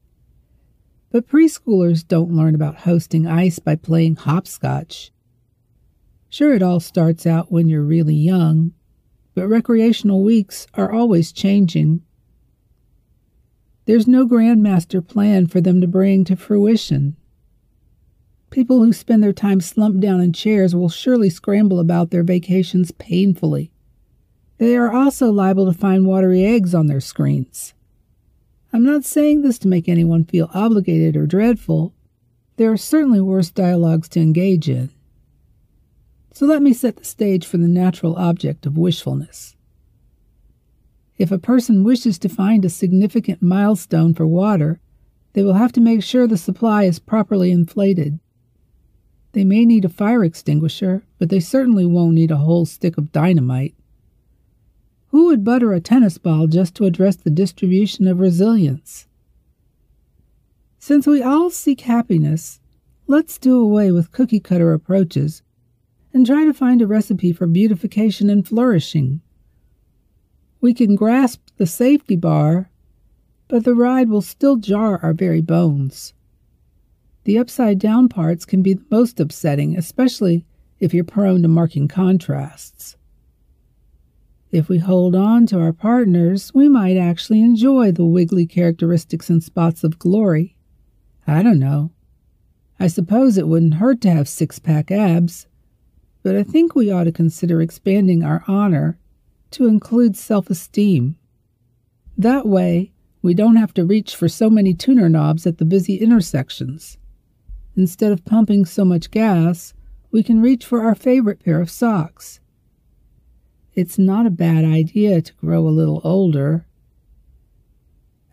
But 1.11 1.29
preschoolers 1.29 2.07
don't 2.07 2.37
learn 2.37 2.55
about 2.55 2.81
hosting 2.81 3.27
ice 3.27 3.59
by 3.59 3.77
playing 3.77 4.17
hopscotch. 4.17 5.13
Sure, 6.29 6.55
it 6.55 6.63
all 6.63 6.81
starts 6.81 7.27
out 7.27 7.51
when 7.51 7.69
you're 7.69 7.83
really 7.83 8.15
young, 8.15 8.73
but 9.35 9.49
recreational 9.49 10.23
weeks 10.23 10.67
are 10.75 10.93
always 10.93 11.33
changing. 11.33 12.03
There's 13.87 14.09
no 14.09 14.27
grandmaster 14.27 15.07
plan 15.07 15.47
for 15.47 15.61
them 15.61 15.81
to 15.81 15.87
bring 15.87 16.25
to 16.25 16.37
fruition. 16.37 17.17
People 18.51 18.85
who 18.85 18.93
spend 18.93 19.23
their 19.23 19.33
time 19.33 19.61
slumped 19.61 20.01
down 20.01 20.21
in 20.21 20.33
chairs 20.33 20.75
will 20.75 20.89
surely 20.89 21.31
scramble 21.31 21.79
about 21.79 22.11
their 22.11 22.25
vacations 22.25 22.91
painfully. 22.91 23.71
They 24.59 24.77
are 24.77 24.93
also 24.93 25.31
liable 25.31 25.67
to 25.67 25.79
find 25.79 26.07
watery 26.07 26.45
eggs 26.45 26.75
on 26.75 26.87
their 26.87 27.01
screens. 27.01 27.75
I'm 28.73 28.85
not 28.85 29.05
saying 29.05 29.43
this 29.43 29.59
to 29.61 29.69
make 29.69 29.89
anyone 29.89 30.25
feel 30.25 30.51
obligated 30.53 31.17
or 31.17 31.27
dreadful. 31.27 31.95
There 32.57 32.73
are 32.73 32.77
certainly 32.77 33.21
worse 33.21 33.51
dialogues 33.51 34.09
to 34.11 34.21
engage 34.21 34.69
in. 34.69 34.91
So 36.33 36.45
let 36.45 36.61
me 36.61 36.73
set 36.73 36.97
the 36.97 37.05
stage 37.05 37.47
for 37.47 37.57
the 37.57 37.69
natural 37.69 38.17
object 38.17 38.67
of 38.67 38.77
wishfulness. 38.77 39.56
If 41.19 41.33
a 41.33 41.39
person 41.39 41.85
wishes 41.85 42.19
to 42.19 42.29
find 42.29 42.65
a 42.65 42.71
significant 42.71 43.41
milestone 43.41 44.13
for 44.15 44.27
water, 44.27 44.81
they 45.33 45.43
will 45.43 45.55
have 45.55 45.73
to 45.73 45.81
make 45.81 46.03
sure 46.03 46.27
the 46.27 46.37
supply 46.37 46.85
is 46.85 46.99
properly 46.99 47.51
inflated. 47.51 48.19
They 49.33 49.45
may 49.45 49.65
need 49.65 49.85
a 49.85 49.91
fire 49.91 50.25
extinguisher, 50.25 51.05
but 51.19 51.29
they 51.29 51.41
certainly 51.41 51.85
won't 51.85 52.15
need 52.15 52.31
a 52.31 52.39
whole 52.39 52.65
stick 52.65 52.97
of 52.97 53.13
dynamite. 53.13 53.75
Who 55.09 55.27
would 55.27 55.45
butter 55.45 55.73
a 55.73 55.81
tennis 55.81 56.19
ball 56.19 56.47
just 56.47 56.75
to 56.77 56.85
address 56.85 57.17
the 57.17 57.31
distribution 57.31 58.07
of 58.07 58.21
resilience? 58.21 59.07
Since 60.79 61.07
we 61.07 61.23
all 61.23 61.51
seek 61.51 61.83
happiness, 61.83 62.61
let's 63.07 63.39
do 63.39 63.59
away 63.59 63.91
with 63.91 64.13
cookie 64.13 64.41
cutter 64.41 64.73
approaches 64.73 65.43
and 66.13 66.27
try 66.27 66.45
to 66.45 66.55
find 66.55 66.81
a 66.81 66.87
recipe 66.87 67.33
for 67.33 67.47
beautification 67.47 68.31
and 68.31 68.47
flourishing. 68.47 69.21
We 70.67 70.75
can 70.75 70.97
grasp 70.97 71.43
the 71.59 71.65
safety 71.65 72.17
bar, 72.17 72.73
but 73.47 73.63
the 73.63 73.73
ride 73.73 74.09
will 74.09 74.21
still 74.21 74.57
jar 74.57 74.99
our 75.01 75.13
very 75.13 75.41
bones. 75.41 76.13
The 77.23 77.39
upside 77.39 77.79
down 77.79 78.09
parts 78.09 78.45
can 78.45 78.63
be 78.63 78.75
the 78.75 78.85
most 78.91 79.21
upsetting, 79.21 79.77
especially 79.77 80.45
if 80.81 80.93
you're 80.93 81.05
prone 81.05 81.43
to 81.43 81.49
marking 81.49 81.87
contrasts. 81.87 82.97
If 84.51 84.69
we 84.69 84.79
hold 84.79 85.15
on 85.15 85.47
to 85.47 85.61
our 85.61 85.73
partners, 85.73 86.53
we 86.53 86.69
might 86.69 86.97
actually 86.97 87.43
enjoy 87.43 87.93
the 87.93 88.05
wiggly 88.05 88.45
characteristics 88.45 89.31
and 89.31 89.45
spots 89.45 89.85
of 89.85 90.01
glory. 90.01 90.57
I 91.29 91.45
don't 91.45 91.61
know. 91.61 91.93
I 92.81 92.89
suppose 92.89 93.39
it 93.39 93.47
wouldn't 93.47 93.75
hurt 93.75 94.01
to 94.01 94.11
have 94.11 94.29
six 94.29 94.59
pack 94.59 94.91
abs 94.91 95.47
but 96.27 96.35
I 96.35 96.43
think 96.43 96.75
we 96.75 96.91
ought 96.91 97.05
to 97.05 97.13
consider 97.13 97.63
expanding 97.63 98.25
our 98.25 98.43
honor 98.49 98.99
to 99.57 99.67
include 99.67 100.17
self 100.17 100.51
esteem. 100.51 101.17
That 102.19 102.47
way, 102.47 102.93
we 103.23 103.33
don't 103.33 103.57
have 103.57 103.73
to 103.75 103.87
reach 103.87 104.15
for 104.15 104.29
so 104.29 104.51
many 104.51 104.75
tuner 104.75 105.09
knobs 105.09 105.47
at 105.47 105.57
the 105.57 105.65
busy 105.65 105.97
intersections. 105.97 106.99
Instead 107.75 108.13
of 108.13 108.27
pumping 108.27 108.67
so 108.67 108.85
much 108.85 109.11
gas, 109.11 109.73
we 110.11 110.23
can 110.23 110.43
reach 110.43 110.65
for 110.65 110.83
our 110.83 110.95
favorite 110.95 111.43
pair 111.43 111.59
of 111.59 111.71
socks. 111.71 112.39
It's 113.75 113.99
not 113.99 114.27
a 114.27 114.31
bad 114.31 114.67
idea 114.67 115.23
to 115.23 115.33
grow 115.35 115.67
a 115.67 115.71
little 115.71 116.03
older. 116.05 116.67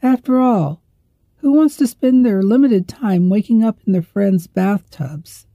After 0.02 0.40
all, 0.42 0.82
who 1.38 1.54
wants 1.54 1.78
to 1.78 1.88
spend 1.88 2.26
their 2.26 2.44
limited 2.44 2.88
time 2.90 3.30
waking 3.30 3.64
up 3.64 3.80
in 3.88 3.94
their 3.94 4.02
friends' 4.02 4.48
bathtubs? 4.48 5.48